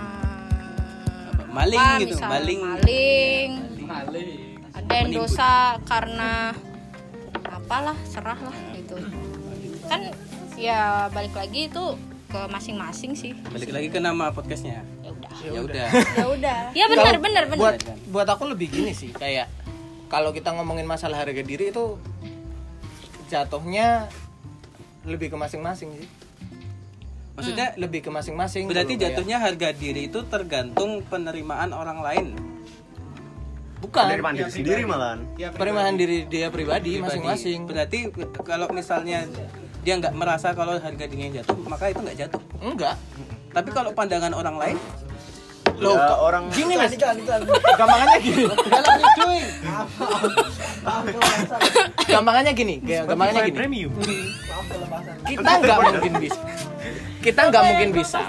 Maling 1.52 1.76
apa, 1.80 2.00
gitu, 2.00 2.14
misal 2.16 2.28
maling. 2.30 2.60
maling 2.62 3.50
Maling. 3.82 4.30
ada 4.72 4.92
yang 4.94 5.10
dosa 5.10 5.50
karena 5.84 6.54
apalah 7.44 7.98
serah 8.08 8.38
lah 8.40 8.56
gitu 8.72 8.94
kan 9.84 10.00
ya 10.54 11.10
balik 11.12 11.34
lagi 11.34 11.68
itu 11.68 11.84
ke 12.26 12.40
masing-masing 12.48 13.12
sih 13.12 13.32
Balik 13.50 13.70
lagi 13.74 13.88
ke 13.88 13.98
nama 14.00 14.30
podcastnya. 14.30 14.80
Ya 15.48 15.52
udah 15.54 15.86
Ya 15.86 15.92
udah. 15.92 16.16
ya 16.16 16.26
udah. 16.28 16.58
Ya 16.72 16.84
benar 16.86 17.14
benar 17.16 17.44
benar. 17.46 17.58
buat 17.58 17.76
buat 18.08 18.28
aku 18.28 18.44
lebih 18.48 18.66
gini 18.68 18.92
sih 18.92 19.10
kayak 19.10 19.46
kalau 20.06 20.30
kita 20.30 20.50
ngomongin 20.50 20.84
masalah 20.84 21.18
harga 21.18 21.40
diri 21.40 21.70
itu 21.70 21.98
jatuhnya 23.26 24.06
lebih 25.02 25.28
ke 25.28 25.36
masing-masing 25.36 25.90
sih. 25.94 26.08
Maksudnya 27.32 27.76
lebih 27.76 28.00
ke 28.00 28.08
masing-masing 28.08 28.64
berarti 28.64 28.94
kayak- 28.94 29.12
jatuhnya 29.12 29.36
harga 29.38 29.68
diri 29.70 30.06
itu 30.06 30.24
tergantung 30.24 31.02
penerimaan 31.02 31.70
orang 31.70 32.00
lain. 32.00 32.26
bukan. 33.76 34.08
Penerimaan 34.08 34.34
diri 34.34 34.50
sendiri 34.50 34.82
malahan. 34.82 35.20
Penerimaan 35.52 35.94
diri 35.94 36.24
dia 36.24 36.48
pribadi 36.48 36.96
Pribadi. 36.96 37.04
masing-masing. 37.04 37.68
Berarti 37.68 37.98
kalau 38.40 38.72
misalnya 38.72 39.28
dia 39.84 39.94
nggak 39.94 40.16
merasa 40.16 40.50
kalau 40.52 40.74
harga 40.74 41.04
dirinya 41.04 41.38
jatuh, 41.38 41.60
maka 41.62 41.92
itu 41.92 42.00
nggak 42.00 42.18
jatuh. 42.18 42.40
enggak. 42.58 42.96
Tapi 43.52 43.68
kalau 43.70 43.92
pandangan 43.92 44.32
orang 44.32 44.56
lain, 44.56 44.76
Loh, 45.76 45.92
Ya, 45.92 46.16
orang 46.16 46.44
gini 46.56 46.74
mas? 46.80 46.92
gampangannya 47.76 48.18
gini. 48.24 48.44
Gampangannya 52.08 52.52
gini. 52.56 52.74
Gampangannya 52.80 53.42
gini. 53.44 53.56
premium. 53.56 53.92
Kita 55.26 55.50
nggak 55.60 55.78
mungkin 55.84 56.12
bisa. 56.16 56.40
Kita 57.20 57.40
nggak 57.50 57.64
mungkin 57.66 57.90
bisa. 57.92 58.20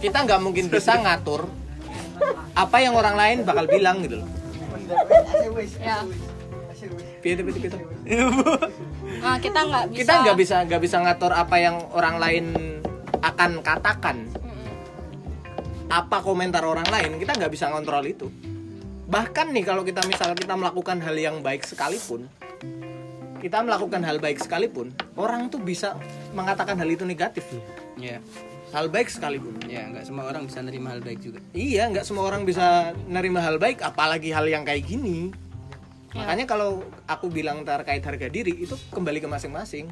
kita 0.00 0.18
nggak 0.24 0.40
mungkin 0.40 0.66
bisa 0.72 0.92
ngatur 0.98 1.46
apa 2.52 2.76
yang 2.80 2.94
orang 2.96 3.16
lain 3.18 3.36
bakal 3.44 3.68
bilang 3.68 4.00
gitu 4.04 4.22
loh. 4.24 4.28
Ya. 5.82 6.00
Piye 7.22 7.38
piye 7.38 7.70
nah, 9.22 9.38
kita 9.38 9.60
nggak 9.62 9.84
bisa. 9.94 9.98
kita 10.02 10.12
nggak 10.26 10.36
bisa 10.36 10.56
nggak 10.66 10.80
bisa 10.82 10.96
ngatur 10.98 11.30
apa 11.30 11.56
yang 11.62 11.76
orang 11.94 12.18
lain 12.18 12.44
akan 13.22 13.62
katakan 13.62 14.26
apa 15.92 16.24
komentar 16.24 16.64
orang 16.64 16.88
lain 16.88 17.20
kita 17.20 17.36
nggak 17.36 17.52
bisa 17.52 17.68
ngontrol 17.68 18.08
itu. 18.08 18.32
Bahkan 19.12 19.52
nih 19.52 19.64
kalau 19.68 19.84
kita 19.84 20.00
misal 20.08 20.32
kita 20.32 20.56
melakukan 20.56 21.04
hal 21.04 21.12
yang 21.12 21.44
baik 21.44 21.68
sekalipun 21.68 22.32
kita 23.42 23.58
melakukan 23.58 24.06
hal 24.06 24.22
baik 24.22 24.38
sekalipun 24.38 24.94
orang 25.18 25.50
tuh 25.50 25.58
bisa 25.58 25.98
mengatakan 26.30 26.78
hal 26.78 26.86
itu 26.86 27.02
negatif. 27.02 27.42
Loh 27.50 27.66
ya, 27.98 28.22
hal 28.70 28.86
baik 28.86 29.10
sekalipun. 29.10 29.58
Ya 29.66 29.82
nggak 29.90 30.06
semua 30.06 30.30
orang 30.30 30.46
bisa 30.46 30.62
nerima 30.62 30.94
hal 30.94 31.02
baik 31.02 31.18
juga. 31.18 31.42
iya 31.50 31.90
nggak 31.90 32.06
semua 32.06 32.30
orang 32.30 32.46
bisa 32.46 32.94
nerima 33.10 33.42
hal 33.42 33.58
baik 33.58 33.82
apalagi 33.82 34.30
hal 34.30 34.46
yang 34.46 34.62
kayak 34.62 34.86
gini. 34.86 35.34
Makanya 36.14 36.46
kalau 36.46 36.86
aku 37.10 37.26
bilang 37.32 37.66
terkait 37.66 38.04
harga 38.04 38.28
diri 38.30 38.62
itu 38.62 38.78
kembali 38.94 39.18
ke 39.18 39.26
masing-masing 39.26 39.90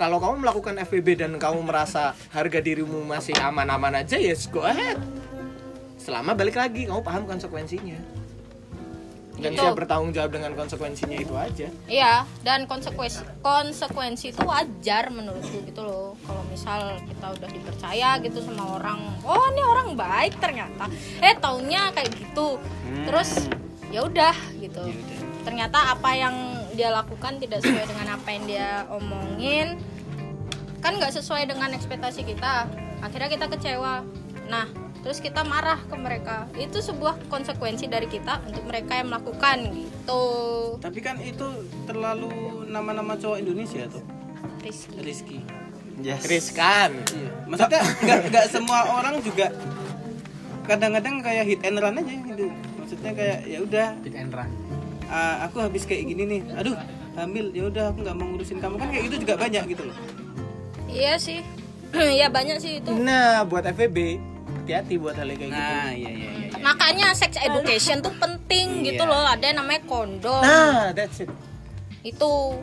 kalau 0.00 0.18
kamu 0.18 0.42
melakukan 0.42 0.74
FBB 0.82 1.08
dan 1.20 1.32
kamu 1.36 1.62
merasa 1.62 2.16
harga 2.32 2.58
dirimu 2.58 3.04
masih 3.04 3.36
aman-aman 3.38 4.02
aja 4.02 4.16
yes 4.18 4.48
go 4.48 4.64
ahead 4.64 4.98
selama 5.96 6.34
balik 6.34 6.58
lagi 6.58 6.90
kamu 6.90 7.02
paham 7.02 7.24
konsekuensinya 7.28 8.22
dan 9.40 9.58
Gitu. 9.58 9.64
siap 9.64 9.74
bertanggung 9.74 10.14
jawab 10.14 10.30
dengan 10.30 10.54
konsekuensinya 10.54 11.18
itu 11.18 11.34
aja 11.34 11.66
Iya, 11.90 12.22
dan 12.46 12.70
konsekuensi 12.70 13.26
konsekuensi 13.42 14.30
itu 14.30 14.42
wajar 14.46 15.10
menurutku 15.10 15.66
gitu 15.66 15.82
loh. 15.82 16.14
Kalau 16.22 16.46
misal 16.46 17.00
kita 17.02 17.26
udah 17.34 17.48
dipercaya 17.50 18.10
gitu 18.22 18.38
sama 18.38 18.78
orang, 18.78 19.02
oh 19.26 19.42
ini 19.50 19.62
orang 19.66 19.98
baik 19.98 20.38
ternyata. 20.38 20.86
Eh 21.18 21.34
taunya 21.42 21.90
kayak 21.90 22.12
gitu. 22.14 22.60
Terus 23.02 23.50
ya 23.90 24.06
udah 24.06 24.36
gitu. 24.62 24.82
Ternyata 25.42 25.90
apa 25.96 26.10
yang 26.14 26.61
dia 26.72 26.88
lakukan 26.90 27.38
tidak 27.38 27.60
sesuai 27.64 27.86
dengan 27.88 28.16
apa 28.16 28.28
yang 28.32 28.44
dia 28.48 28.68
omongin. 28.88 29.78
Kan 30.82 30.98
nggak 30.98 31.14
sesuai 31.14 31.46
dengan 31.46 31.70
ekspektasi 31.76 32.26
kita. 32.26 32.66
Akhirnya 33.04 33.28
kita 33.30 33.46
kecewa. 33.46 34.02
Nah, 34.50 34.66
terus 35.06 35.22
kita 35.22 35.46
marah 35.46 35.78
ke 35.86 35.96
mereka. 35.98 36.50
Itu 36.58 36.82
sebuah 36.82 37.30
konsekuensi 37.30 37.86
dari 37.86 38.10
kita 38.10 38.42
untuk 38.46 38.66
mereka 38.66 38.98
yang 38.98 39.14
melakukan 39.14 39.70
gitu. 39.70 40.24
Tapi 40.82 40.98
kan 40.98 41.22
itu 41.22 41.46
terlalu 41.86 42.66
nama-nama 42.66 43.14
cowok 43.14 43.38
Indonesia 43.38 43.86
tuh. 43.86 44.02
Rizky. 44.62 44.96
Rizky. 45.02 45.40
yes 46.00 46.24
riskan 46.24 47.04
Iya. 47.12 47.30
Maksudnya 47.46 47.82
nggak 47.84 48.18
nggak 48.32 48.46
semua 48.48 48.80
orang 48.96 49.20
juga 49.20 49.52
kadang-kadang 50.66 51.20
kayak 51.20 51.44
hit 51.46 51.60
and 51.66 51.78
run 51.82 51.98
aja 51.98 52.14
gitu. 52.14 52.46
Maksudnya 52.78 53.10
kayak 53.12 53.38
ya 53.50 53.58
udah 53.60 53.88
Hit 54.06 54.14
and 54.14 54.32
run. 54.32 54.50
Ah, 55.12 55.44
aku 55.44 55.60
habis 55.60 55.84
kayak 55.84 56.08
gini 56.08 56.22
nih. 56.26 56.40
Aduh, 56.56 56.72
hamil. 57.14 57.52
Ya 57.52 57.68
udah 57.68 57.84
aku 57.92 58.00
nggak 58.00 58.16
mau 58.16 58.26
ngurusin 58.26 58.58
kamu 58.58 58.74
kan 58.76 58.88
kayak 58.88 59.02
gitu 59.06 59.16
juga 59.20 59.34
banyak 59.36 59.64
gitu 59.68 59.82
loh. 59.84 59.96
Iya 60.88 61.14
sih. 61.16 61.40
Iya 62.16 62.26
banyak 62.26 62.56
sih 62.56 62.80
itu. 62.80 62.88
nah 62.96 63.44
buat 63.44 63.68
FBB 63.68 64.16
hati-hati 64.58 64.96
buat 64.96 65.12
hal 65.12 65.28
yang 65.28 65.38
kayak 65.38 65.50
gitu 65.50 65.60
Nah, 65.60 65.90
iya 65.92 66.08
iya 66.08 66.08
iya. 66.08 66.30
iya. 66.48 66.58
Makanya 66.58 67.12
sex 67.12 67.36
education 67.36 68.00
tuh 68.00 68.16
penting 68.16 68.80
gitu 68.82 68.96
Iya. 68.98 69.12
loh. 69.12 69.24
Ada 69.28 69.44
yang 69.44 69.58
namanya 69.60 69.82
kondom. 69.84 70.40
nah 70.40 70.88
that's 70.90 71.20
it 71.20 71.28
Itu. 72.00 72.56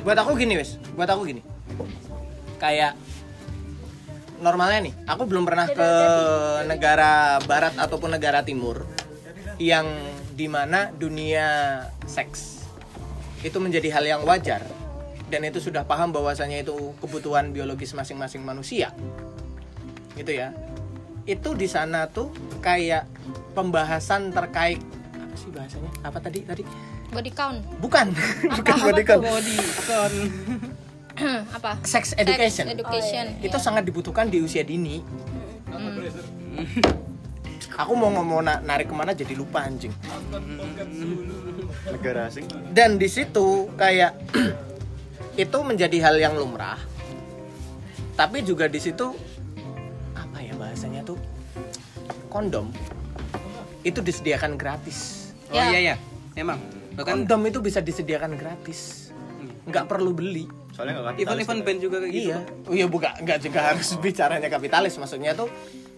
buat 0.00 0.16
aku 0.16 0.34
gini 0.34 0.56
wes 0.56 0.80
buat 0.92 1.06
aku 1.06 1.28
gini 1.28 1.44
kayak 2.56 2.96
normalnya 4.38 4.80
nih 4.82 4.94
aku 5.04 5.22
belum 5.22 5.44
pernah 5.44 5.68
ke 5.68 5.90
negara 6.64 7.12
barat 7.42 7.76
ataupun 7.76 8.10
negara 8.10 8.40
timur 8.40 8.82
yang 9.58 9.84
di 10.32 10.48
mana 10.48 10.88
dunia 10.92 11.80
seks 12.08 12.64
itu 13.44 13.58
menjadi 13.60 13.88
hal 13.92 14.04
yang 14.06 14.22
wajar 14.24 14.64
dan 15.28 15.44
itu 15.44 15.60
sudah 15.60 15.84
paham 15.84 16.12
bahwasanya 16.12 16.60
itu 16.60 16.92
kebutuhan 17.00 17.52
biologis 17.52 17.92
masing-masing 17.96 18.44
manusia 18.44 18.92
gitu 20.16 20.32
ya 20.32 20.52
itu 21.24 21.54
di 21.54 21.68
sana 21.70 22.08
tuh 22.10 22.28
kayak 22.60 23.06
pembahasan 23.56 24.34
terkait 24.34 24.80
apa 25.14 25.34
sih 25.38 25.48
bahasanya 25.52 25.90
apa 26.04 26.18
tadi 26.20 26.40
tadi 26.44 26.64
Body 27.12 27.28
count. 27.28 27.60
bukan 27.76 28.08
bukan 28.56 28.76
body 28.88 29.04
count. 29.04 29.20
Body 29.20 29.56
count. 29.84 30.16
Apa? 31.60 31.76
sex 31.84 32.16
education 32.16 32.72
Sex 32.72 32.76
education. 32.80 33.36
itu 33.44 33.58
sangat 33.60 33.84
dibutuhkan 33.84 34.32
di 34.32 34.40
usia 34.40 34.64
dini 34.64 35.04
aku 37.74 37.92
mau 37.92 38.10
ngomong 38.10 38.40
na- 38.42 38.60
narik 38.60 38.86
ke 38.86 38.94
mana 38.94 39.12
jadi 39.12 39.32
lupa 39.32 39.62
anjing. 39.62 39.92
Negara 41.88 42.26
asing. 42.26 42.46
Dan 42.68 42.96
di 42.96 43.06
situ 43.06 43.68
kayak 43.74 44.16
itu 45.42 45.58
menjadi 45.60 45.98
hal 46.02 46.16
yang 46.16 46.34
lumrah. 46.34 46.78
Tapi 48.12 48.44
juga 48.44 48.68
di 48.68 48.76
situ 48.76 49.16
apa 50.12 50.38
ya 50.38 50.52
bahasanya 50.54 51.02
tuh? 51.02 51.16
Kondom. 52.28 52.68
Itu 53.82 54.00
disediakan 54.00 54.54
gratis. 54.54 55.30
Oh 55.48 55.56
Ya. 55.56 55.68
iya 55.70 55.78
iya. 55.82 55.96
Emang. 56.32 56.60
Bahkan 56.92 57.24
kondom 57.24 57.40
itu 57.44 57.58
bisa 57.58 57.80
disediakan 57.80 58.36
gratis. 58.36 59.10
Nggak 59.64 59.88
perlu 59.88 60.12
beli. 60.12 60.44
Soalnya 60.72 60.96
nggak 60.98 61.06
kapitalis 61.10 61.28
event-event 61.44 61.60
band 61.62 61.80
juga 61.80 61.96
kayak 62.00 62.12
gitu. 62.12 62.24
iya. 62.26 62.38
Oh 62.64 62.72
iya 62.72 62.86
bukan 62.86 63.12
nggak 63.18 63.38
juga 63.40 63.60
harus 63.64 63.88
bicaranya 64.04 64.48
kapitalis. 64.48 64.94
Maksudnya 64.94 65.32
tuh 65.32 65.48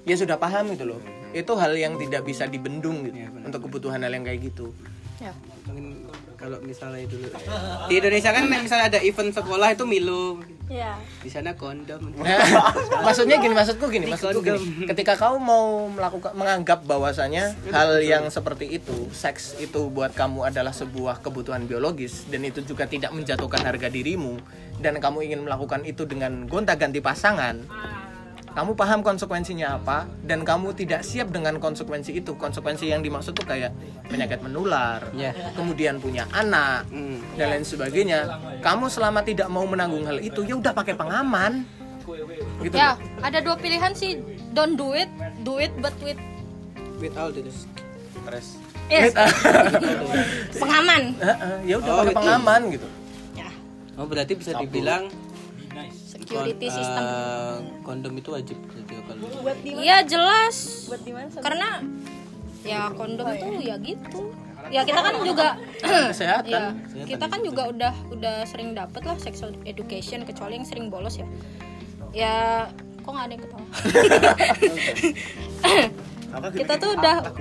ya 0.04 0.14
sudah 0.14 0.36
paham 0.36 0.72
gitu 0.72 0.84
loh. 0.86 1.00
Itu 1.34 1.58
hal 1.58 1.74
yang 1.74 1.98
tidak 1.98 2.22
bisa 2.24 2.46
dibendung 2.46 3.02
gitu 3.04 3.16
benar. 3.16 3.50
untuk 3.50 3.66
kebutuhan 3.68 4.00
hal 4.00 4.12
yang 4.12 4.22
kayak 4.22 4.52
gitu. 4.52 4.70
Ya. 5.18 5.32
Mungkin 5.64 6.04
kalau 6.34 6.60
misalnya 6.60 7.08
dulu 7.08 7.24
di 7.88 7.94
Indonesia 7.96 8.30
kan 8.36 8.44
misalnya 8.44 8.86
ada 8.92 9.00
event 9.00 9.32
sekolah 9.32 9.72
itu 9.72 9.84
Milo. 9.88 10.44
Ya 10.64 10.96
di 11.20 11.28
sana 11.28 11.52
kondom. 11.56 12.12
Nah, 12.24 12.40
maksudnya 13.04 13.36
gini 13.36 13.52
maksudku 13.52 13.84
gini 13.92 14.08
Di 14.08 14.12
maksudku 14.16 14.40
kondom. 14.40 14.60
gini 14.60 14.88
ketika 14.88 15.12
kau 15.16 15.36
mau 15.36 15.88
melakukan 15.92 16.32
menganggap 16.32 16.84
bahwasanya 16.88 17.52
hal 17.68 18.00
yang 18.00 18.28
seperti 18.32 18.80
itu 18.80 19.08
seks 19.12 19.56
itu 19.60 19.88
buat 19.92 20.16
kamu 20.16 20.48
adalah 20.48 20.72
sebuah 20.72 21.20
kebutuhan 21.20 21.68
biologis 21.68 22.24
dan 22.32 22.44
itu 22.44 22.64
juga 22.64 22.88
tidak 22.88 23.12
menjatuhkan 23.12 23.60
harga 23.60 23.88
dirimu 23.92 24.40
dan 24.80 24.96
kamu 25.00 25.28
ingin 25.32 25.40
melakukan 25.44 25.84
itu 25.84 26.08
dengan 26.08 26.48
gonta-ganti 26.48 27.04
pasangan 27.04 27.60
kamu 28.54 28.72
paham 28.72 29.02
konsekuensinya 29.02 29.74
apa 29.74 30.06
dan 30.22 30.42
kamu 30.42 30.72
tidak 30.72 31.02
siap 31.02 31.28
dengan 31.28 31.58
konsekuensi 31.58 32.14
itu 32.14 32.34
konsekuensi 32.34 32.86
yang 32.86 33.02
dimaksud 33.02 33.34
tuh 33.34 33.42
kayak 33.42 33.74
penyakit 34.06 34.38
menular 34.40 35.02
Ya. 35.12 35.34
kemudian 35.52 35.98
punya 35.98 36.24
anak 36.30 36.86
Hmm. 36.86 37.18
dan 37.34 37.50
lain 37.50 37.64
sebagainya 37.64 38.30
kamu 38.60 38.86
selama 38.86 39.20
tidak 39.20 39.46
mau 39.48 39.62
menanggung 39.64 40.02
hal 40.04 40.18
itu 40.18 40.40
ya 40.40 40.54
udah 40.54 40.70
pakai 40.70 40.94
pengaman 40.94 41.66
gitu 42.60 42.72
Ya, 42.72 42.94
loh. 42.94 42.96
ada 43.20 43.38
dua 43.40 43.56
pilihan 43.56 43.90
sih. 43.90 44.20
Don't 44.52 44.76
do 44.76 44.92
it, 44.92 45.10
do 45.40 45.56
it 45.56 45.74
but 45.76 45.90
with 45.98 46.20
with 46.96 47.16
all 47.16 47.28
this 47.28 47.66
Stres. 48.14 48.54
yes. 48.86 49.10
pengaman. 50.54 51.02
Heeh, 51.16 51.54
ya 51.66 51.74
udah 51.76 51.90
Oh, 51.90 51.96
pakai 51.98 52.06
gitu. 52.06 52.18
pengaman 52.20 52.60
gitu 52.70 52.88
Ya. 53.34 53.48
oh 53.96 54.06
berarti 54.06 54.32
bisa 54.36 54.52
dibilang 54.56 55.08
security 56.24 56.66
Kon- 56.66 56.74
system. 56.74 57.04
eh, 57.04 57.56
kondom 57.80 58.12
itu 58.14 58.28
wajib 58.30 58.56
kalau 58.64 59.38
buat 59.38 59.56
di 59.60 59.70
mana? 59.70 59.78
Iya 59.78 59.96
jelas. 60.02 60.54
Buat 60.86 61.02
di 61.02 61.12
mana 61.12 61.26
karena 61.36 61.68
ya 62.62 62.80
kondom 62.90 63.26
tuh 63.28 63.52
ya 63.60 63.76
gitu. 63.78 64.20
Ya 64.66 64.80
kita 64.80 64.98
kan 64.98 65.12
juga 65.20 65.48
Kesehatan. 66.08 66.50
ya, 66.90 67.04
kita 67.04 67.24
kan 67.28 67.38
juga 67.38 67.62
udah 67.68 67.92
udah 68.08 68.34
sering 68.44 68.72
dapet 68.72 69.04
lah 69.04 69.14
sex 69.16 69.40
education 69.62 70.24
kecuali 70.24 70.56
yang 70.56 70.64
sering 70.64 70.88
bolos 70.88 71.14
ya. 71.14 71.24
Ya 72.10 72.34
kok 72.98 73.06
nggak 73.06 73.22
ada 73.22 73.30
yang 73.30 73.42
ketawa? 73.44 73.64
Apa 76.34 76.46
kita 76.50 76.72
tuh 76.76 76.90
udah 76.96 77.16
Ah, 77.20 77.32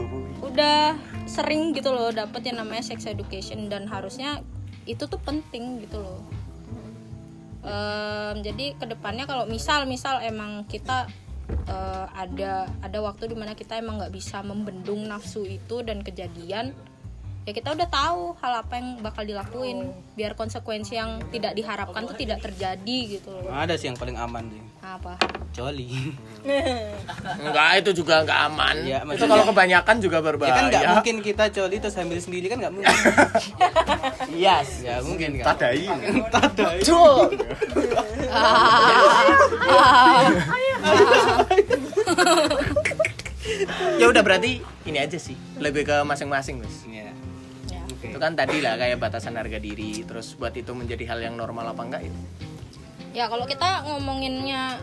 udah 0.44 0.78
sering 1.24 1.72
gitu 1.72 1.88
loh 1.90 2.12
dapet 2.12 2.44
yang 2.44 2.60
namanya 2.60 2.84
sex 2.84 3.06
education 3.06 3.66
dan 3.66 3.88
harusnya 3.88 4.44
itu 4.84 5.02
tuh 5.02 5.18
penting 5.18 5.80
gitu 5.80 5.98
loh 5.98 6.20
Em, 7.64 8.44
jadi 8.44 8.76
ke 8.76 8.86
depannya 8.92 9.24
kalau 9.24 9.48
misal 9.48 9.88
misal 9.88 10.20
emang 10.20 10.68
kita 10.68 11.08
eh, 11.48 12.06
ada 12.12 12.68
ada 12.84 13.00
waktu 13.00 13.32
di 13.32 13.36
mana 13.40 13.56
kita 13.56 13.80
emang 13.80 14.04
nggak 14.04 14.12
bisa 14.12 14.44
membendung 14.44 15.08
nafsu 15.08 15.48
itu 15.48 15.80
dan 15.80 16.04
kejadian 16.04 16.76
ya 17.44 17.52
kita 17.52 17.76
udah 17.76 17.88
tahu 17.88 18.40
hal 18.40 18.54
apa 18.58 18.74
yang 18.74 19.04
bakal 19.04 19.22
dilakuin 19.22 19.84
biar 20.14 20.32
konsekuensi 20.32 20.96
yang 20.96 21.20
tidak 21.28 21.52
diharapkan 21.52 22.04
tuh 22.04 22.16
tidak 22.16 22.40
terjadi 22.40 22.98
gitu 23.10 23.36
loh 23.36 23.52
ada 23.52 23.76
sih 23.76 23.86
yang 23.86 24.00
paling 24.00 24.16
aman 24.16 24.48
sih 24.48 24.64
apa 24.80 25.20
coli 25.52 25.92
Enggak, 27.24 27.80
itu 27.80 28.04
juga 28.04 28.20
enggak 28.20 28.36
aman. 28.48 28.76
Iya, 28.78 29.00
itu 29.00 29.08
maksudnya- 29.08 29.32
kalau 29.32 29.46
kebanyakan 29.48 29.96
juga 29.98 30.18
ya 30.18 30.24
berbahaya. 30.26 30.54
kan 30.54 30.64
nggak 30.68 30.84
mungkin 30.92 31.16
kita 31.22 31.44
coli 31.50 31.76
terus 31.80 31.96
hamil 31.96 32.20
sendiri 32.20 32.48
kan 32.48 32.58
nggak 32.60 32.74
mungkin 32.74 32.92
Yes. 34.36 34.84
ya 34.84 35.00
mungkin 35.00 35.40
kan 35.40 35.56
Tadai. 35.56 35.88
Cuk. 36.84 37.32
ya 43.94 44.06
udah 44.08 44.22
berarti 44.22 44.60
ini 44.84 44.98
aja 44.98 45.18
sih. 45.18 45.36
Lebih 45.58 45.84
ke 45.86 45.96
masing-masing, 46.04 46.60
Mas. 46.60 46.84
Ya 48.04 48.10
ya. 48.10 48.10
oke 48.10 48.12
Itu 48.12 48.20
kan 48.20 48.34
tadi 48.36 48.60
lah 48.60 48.76
kayak 48.76 48.98
batasan 49.00 49.34
harga 49.34 49.58
diri, 49.58 50.04
terus 50.04 50.36
buat 50.36 50.52
itu 50.52 50.72
menjadi 50.72 51.04
hal 51.08 51.20
yang 51.24 51.36
normal 51.36 51.72
apa 51.72 51.82
enggak 51.82 52.04
itu. 52.04 52.20
ya 53.14 53.30
kalau 53.30 53.46
kita 53.46 53.86
ngomonginnya 53.86 54.82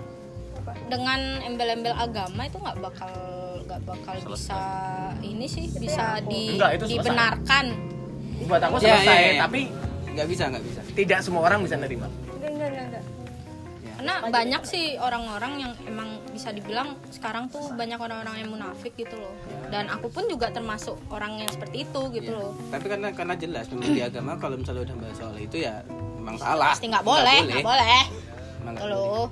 dengan 0.86 1.18
embel-embel 1.42 1.92
agama 1.92 2.46
itu 2.46 2.56
nggak 2.56 2.78
bakal 2.78 3.10
nggak 3.66 3.80
bakal 3.82 4.14
bisa 4.30 4.60
ini 5.20 5.46
sih 5.46 5.66
bisa 5.74 6.22
di, 6.22 6.54
Enggak, 6.54 6.78
itu 6.78 6.84
selesai. 6.86 7.02
dibenarkan 7.04 7.64
Buat 8.40 8.62
aku 8.64 8.76
Ya, 8.78 8.96
selesai, 8.96 9.18
ya, 9.18 9.30
ya. 9.34 9.40
tapi 9.44 9.60
nggak 10.10 10.26
bisa 10.26 10.42
nggak 10.48 10.64
bisa 10.64 10.80
tidak 10.94 11.18
semua 11.20 11.42
orang 11.44 11.60
bisa 11.62 11.74
nerima. 11.74 12.06
Karena 14.00 14.32
banyak 14.32 14.62
sih 14.64 14.96
orang-orang 14.96 15.52
yang 15.60 15.72
emang 15.84 16.08
bisa 16.32 16.56
dibilang 16.56 16.96
sekarang 17.12 17.52
tuh 17.52 17.68
banyak 17.76 18.00
orang-orang 18.00 18.40
yang 18.40 18.48
munafik 18.48 18.96
gitu 18.96 19.12
loh. 19.20 19.36
Dan 19.68 19.92
aku 19.92 20.08
pun 20.08 20.24
juga 20.24 20.48
termasuk 20.48 20.96
orang 21.12 21.44
yang 21.44 21.50
seperti 21.52 21.84
itu 21.84 22.00
gitu 22.16 22.32
loh. 22.32 22.56
Tapi 22.72 22.88
karena 22.88 23.12
karena 23.12 23.36
jelas 23.36 23.68
memang 23.68 23.92
di 23.92 24.00
agama 24.00 24.40
kalau 24.40 24.56
misalnya 24.56 24.88
udah 24.88 24.96
bahas 25.04 25.16
soal 25.20 25.36
itu 25.36 25.60
ya 25.60 25.84
memang 26.16 26.40
salah. 26.40 26.72
Pasti 26.72 26.88
nggak 26.88 27.04
boleh 27.04 27.38
nggak 27.44 27.60
boleh. 27.60 28.00
Emang 28.64 28.72
nggak 28.72 28.88
gitu 28.88 28.88
loh. 28.88 29.24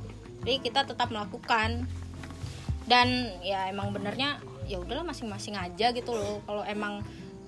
jadi 0.45 0.57
kita 0.61 0.81
tetap 0.85 1.09
melakukan. 1.09 1.89
Dan 2.85 3.09
ya 3.41 3.73
emang 3.73 3.97
benernya 3.97 4.37
ya 4.69 4.85
udahlah 4.85 5.09
masing-masing 5.09 5.57
aja 5.57 5.97
gitu 5.97 6.13
loh. 6.13 6.45
Kalau 6.45 6.61
emang 6.69 7.01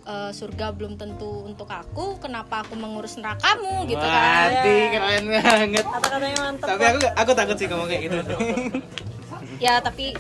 eh, 0.02 0.30
surga 0.30 0.72
belum 0.72 0.94
tentu 0.94 1.44
untuk 1.44 1.66
aku 1.66 2.16
kenapa 2.18 2.62
aku 2.62 2.74
mengurus 2.74 3.16
nerakamu 3.16 3.84
gitu 3.84 4.00
kan? 4.00 4.48
Mati, 4.50 4.76
keren 4.90 5.24
banget. 5.26 5.84
Kata-katanya 5.84 6.36
tapi 6.56 6.84
aku 6.86 6.98
aku 7.14 7.30
takut 7.34 7.56
sih 7.56 7.66
ngomong 7.66 7.88
kayak 7.88 8.02
gitu. 8.06 8.16
Ya 9.60 9.76
tapi 9.76 10.16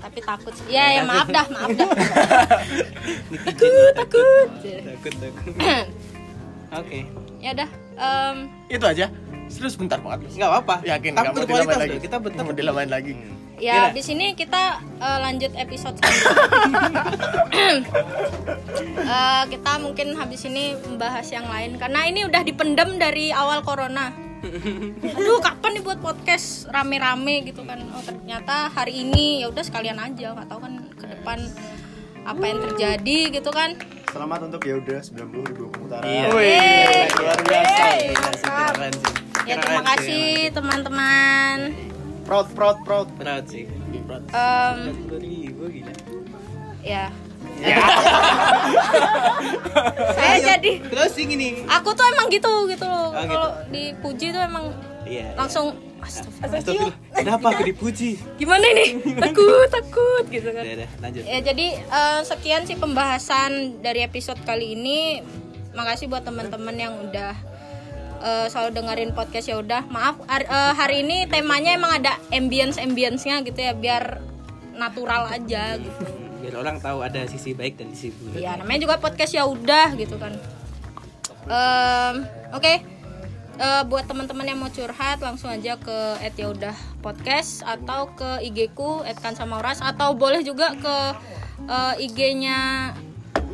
tapi 0.00 0.18
takut 0.18 0.50
sih. 0.50 0.74
ya 0.74 0.98
ya 0.98 1.02
maaf 1.06 1.30
dah 1.30 1.46
maaf 1.46 1.70
dah. 1.72 1.88
Takut 3.46 3.92
takut. 3.94 4.48
Takut 4.60 5.14
takut. 5.14 5.52
Oke. 6.82 6.98
Ya 7.38 7.50
udah 7.54 7.68
em, 7.94 8.36
Itu 8.66 8.82
aja. 8.82 9.06
Terus 9.46 9.78
bentar 9.78 10.02
banget. 10.02 10.26
Nggak 10.34 10.50
apa 10.58 10.74
Yakin 10.82 11.10
tapi 11.12 11.22
nggak 11.22 11.30
mau 11.30 11.38
berkualitas 11.38 11.54
dilamain 11.62 11.78
loh. 11.78 11.86
lagi. 11.86 11.96
kita 12.02 12.16
betul 12.18 12.42
mau 12.42 12.50
dilamain 12.52 12.90
lagi. 12.90 13.12
Ya 13.58 13.90
di 13.94 14.02
sini 14.02 14.34
kita 14.34 14.82
eh, 14.98 15.18
lanjut 15.22 15.52
episode 15.54 15.96
selanjutnya. 15.98 16.44
Eh, 19.04 19.44
kita 19.52 19.78
mungkin 19.78 20.16
habis 20.16 20.48
ini 20.48 20.74
membahas 20.74 21.28
yang 21.28 21.44
lain 21.44 21.76
karena 21.76 22.08
ini 22.08 22.24
udah 22.24 22.40
dipendam 22.40 22.96
dari 22.96 23.30
awal 23.30 23.60
corona. 23.60 24.10
Aduh 25.02 25.38
kapan 25.44 25.76
nih 25.76 25.82
buat 25.84 26.00
podcast? 26.00 26.66
Rame-rame 26.72 27.44
gitu 27.44 27.62
kan. 27.68 27.84
Oh 27.92 28.00
ternyata 28.00 28.72
hari 28.72 29.04
ini 29.04 29.44
ya 29.44 29.52
udah 29.52 29.60
sekalian 29.60 30.00
aja 30.00 30.32
nggak 30.34 30.48
tahu 30.48 30.60
kan 30.62 30.74
ke 30.96 31.04
depan 31.10 31.38
apa 32.24 32.42
yang 32.48 32.58
terjadi 32.64 33.18
gitu 33.38 33.50
kan. 33.52 33.76
Selamat 34.08 34.40
untuk 34.48 34.62
ya 34.64 34.80
udah 34.80 35.00
90 35.04 35.50
ribu 35.52 35.64
pemutaran. 35.68 36.06
Iya. 36.08 36.24
Luar 37.12 37.40
biasa. 37.44 37.84
Ya 39.44 39.60
terima 39.60 39.80
sih, 39.84 39.84
kasih 39.84 40.28
teman-teman 40.56 41.58
Proud, 42.24 42.48
proud, 42.56 42.80
proud. 42.88 43.08
proud 43.20 43.44
sih. 43.44 43.68
Proud. 44.08 44.24
90 44.32 45.20
ribu 45.20 45.68
gila. 45.68 45.92
ya. 46.80 47.12
Saya 50.16 50.36
jadi 50.56 50.70
closing 50.88 51.28
ini. 51.36 51.48
Aku 51.68 51.92
tuh 51.92 52.04
emang 52.16 52.32
gitu 52.32 52.52
gitu 52.68 52.86
loh. 52.88 53.12
Oh, 53.12 53.20
gitu. 53.20 53.30
kalau 53.30 53.50
dipuji 53.68 54.26
tuh 54.32 54.42
emang 54.42 54.72
iya 55.04 55.36
langsung 55.36 55.76
astagfirullah. 56.00 56.60
Astagfirullah. 56.60 56.96
kenapa 57.12 57.46
aku 57.52 57.62
dipuji? 57.68 58.10
Gimana 58.40 58.64
ini? 58.72 58.86
Takut 59.24 59.68
takut 59.68 60.24
gitu 60.32 60.48
kan. 60.52 60.64
Udah 60.64 60.88
lanjut. 61.04 61.22
Ya 61.24 61.38
jadi 61.44 61.66
eh, 61.80 62.20
sekian 62.24 62.64
sih 62.64 62.76
pembahasan 62.80 63.80
dari 63.84 64.00
episode 64.04 64.40
kali 64.48 64.76
ini. 64.76 65.20
Makasih 65.74 66.06
buat 66.06 66.22
teman-teman 66.22 66.76
yang 66.78 66.94
udah 67.02 67.34
eh, 68.24 68.46
selalu 68.48 68.70
dengerin 68.72 69.12
podcast 69.12 69.46
ya 69.52 69.60
udah. 69.60 69.84
Maaf 69.92 70.24
hari, 70.24 70.46
eh, 70.48 70.72
hari 70.72 70.96
ini 71.04 71.28
temanya 71.28 71.76
emang 71.76 71.92
ada 72.00 72.16
ambience 72.32 72.80
ambience 72.80 73.28
nya 73.28 73.44
gitu 73.44 73.60
ya 73.60 73.76
biar 73.76 74.24
natural 74.74 75.28
aja 75.28 75.76
gitu. 75.76 76.02
Biar 76.40 76.54
orang 76.56 76.80
tahu 76.80 77.04
ada 77.04 77.28
sisi 77.28 77.52
baik 77.52 77.76
dan 77.76 77.92
sisi 77.92 78.10
buruk. 78.16 78.40
Ya 78.40 78.56
namanya 78.56 78.88
juga 78.88 78.96
podcast 78.98 79.32
ya 79.36 79.44
udah 79.44 79.92
gitu 79.94 80.16
kan. 80.16 80.32
Em, 81.44 82.16
oke. 82.52 82.74
Eh, 83.54 83.82
buat 83.86 84.02
teman-teman 84.10 84.50
yang 84.50 84.58
mau 84.58 84.66
curhat 84.66 85.22
langsung 85.22 85.46
aja 85.46 85.78
ke 85.78 86.18
at 86.18 86.34
ya 86.34 86.50
udah 86.50 86.74
podcast 86.98 87.62
atau 87.62 88.10
ke 88.10 88.42
IG 88.50 88.74
ku 88.74 88.98
at 89.06 89.14
kansamauras 89.22 89.78
atau 89.78 90.10
boleh 90.18 90.42
juga 90.42 90.74
ke 90.74 90.96
eh, 91.70 91.94
IG-nya 92.02 92.90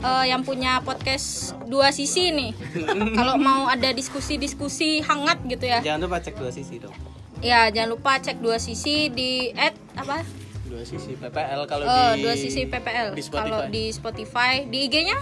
eh, 0.01 0.25
yang 0.27 0.43
punya 0.43 0.81
podcast 0.81 1.53
dua 1.65 1.91
sisi 1.91 2.31
nih. 2.31 2.51
Kalau 3.19 3.37
mau 3.37 3.67
ada 3.67 3.91
diskusi-diskusi 3.91 5.01
hangat 5.01 5.41
gitu 5.45 5.65
ya. 5.65 5.81
Jangan 5.81 6.01
lupa 6.03 6.19
cek 6.19 6.35
dua 6.35 6.51
sisi 6.51 6.77
dong. 6.77 6.95
Ya 7.41 7.69
jangan 7.69 7.97
lupa 7.97 8.17
cek 8.17 8.37
dua 8.39 8.57
sisi 8.57 9.09
di 9.09 9.49
at 9.53 9.73
apa? 9.95 10.21
Dua 10.65 10.85
sisi 10.85 11.17
PPL 11.17 11.67
kalau 11.67 11.83
Eh, 11.83 12.13
di 12.15 12.23
dua 12.23 12.35
sisi 12.37 12.63
PPL 12.63 13.11
di 13.11 13.23
kalau 13.27 13.67
di 13.67 13.91
Spotify 13.91 14.63
di 14.63 14.87
IG-nya? 14.87 15.19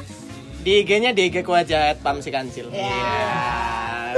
Di 0.60 0.82
IG-nya 0.82 1.14
di 1.14 1.30
IG 1.30 1.40
ku 1.40 1.54
aja 1.54 1.88
at 1.88 2.02
Pam 2.02 2.18
si 2.18 2.28
Kancil. 2.28 2.68
ya. 2.68 2.92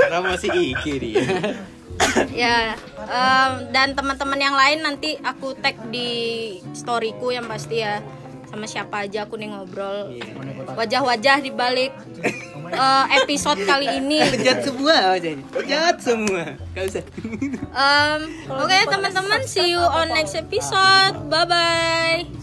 Promosi 0.08 0.48
IG 0.48 0.84
dia. 0.98 1.24
Ya 2.32 2.80
em, 2.96 3.68
dan 3.76 3.92
teman-teman 3.92 4.40
yang 4.40 4.56
lain 4.56 4.80
nanti 4.80 5.20
aku 5.20 5.52
tag 5.52 5.76
di 5.92 6.08
storyku 6.72 7.28
yang 7.28 7.44
pasti 7.44 7.84
ya 7.84 8.00
sama 8.50 8.66
siapa 8.66 9.06
aja 9.06 9.24
aku 9.24 9.38
nih 9.38 9.54
ngobrol. 9.54 10.10
Wajah-wajah 10.74 11.38
di 11.38 11.54
balik 11.54 11.94
eh, 12.74 13.04
episode 13.22 13.62
kali 13.62 13.86
ini. 14.02 14.18
Jahat 14.42 14.66
semua 14.66 14.96
wajahnya. 15.14 15.44
Jahat 15.70 15.96
semua. 16.02 16.42
Gak 16.74 16.86
Em, 17.70 18.20
oke 18.50 18.78
teman-teman 18.90 19.40
see 19.46 19.70
you 19.70 19.80
on 19.80 20.10
next 20.10 20.34
episode. 20.34 21.14
Bye 21.30 21.46
bye 21.46 22.39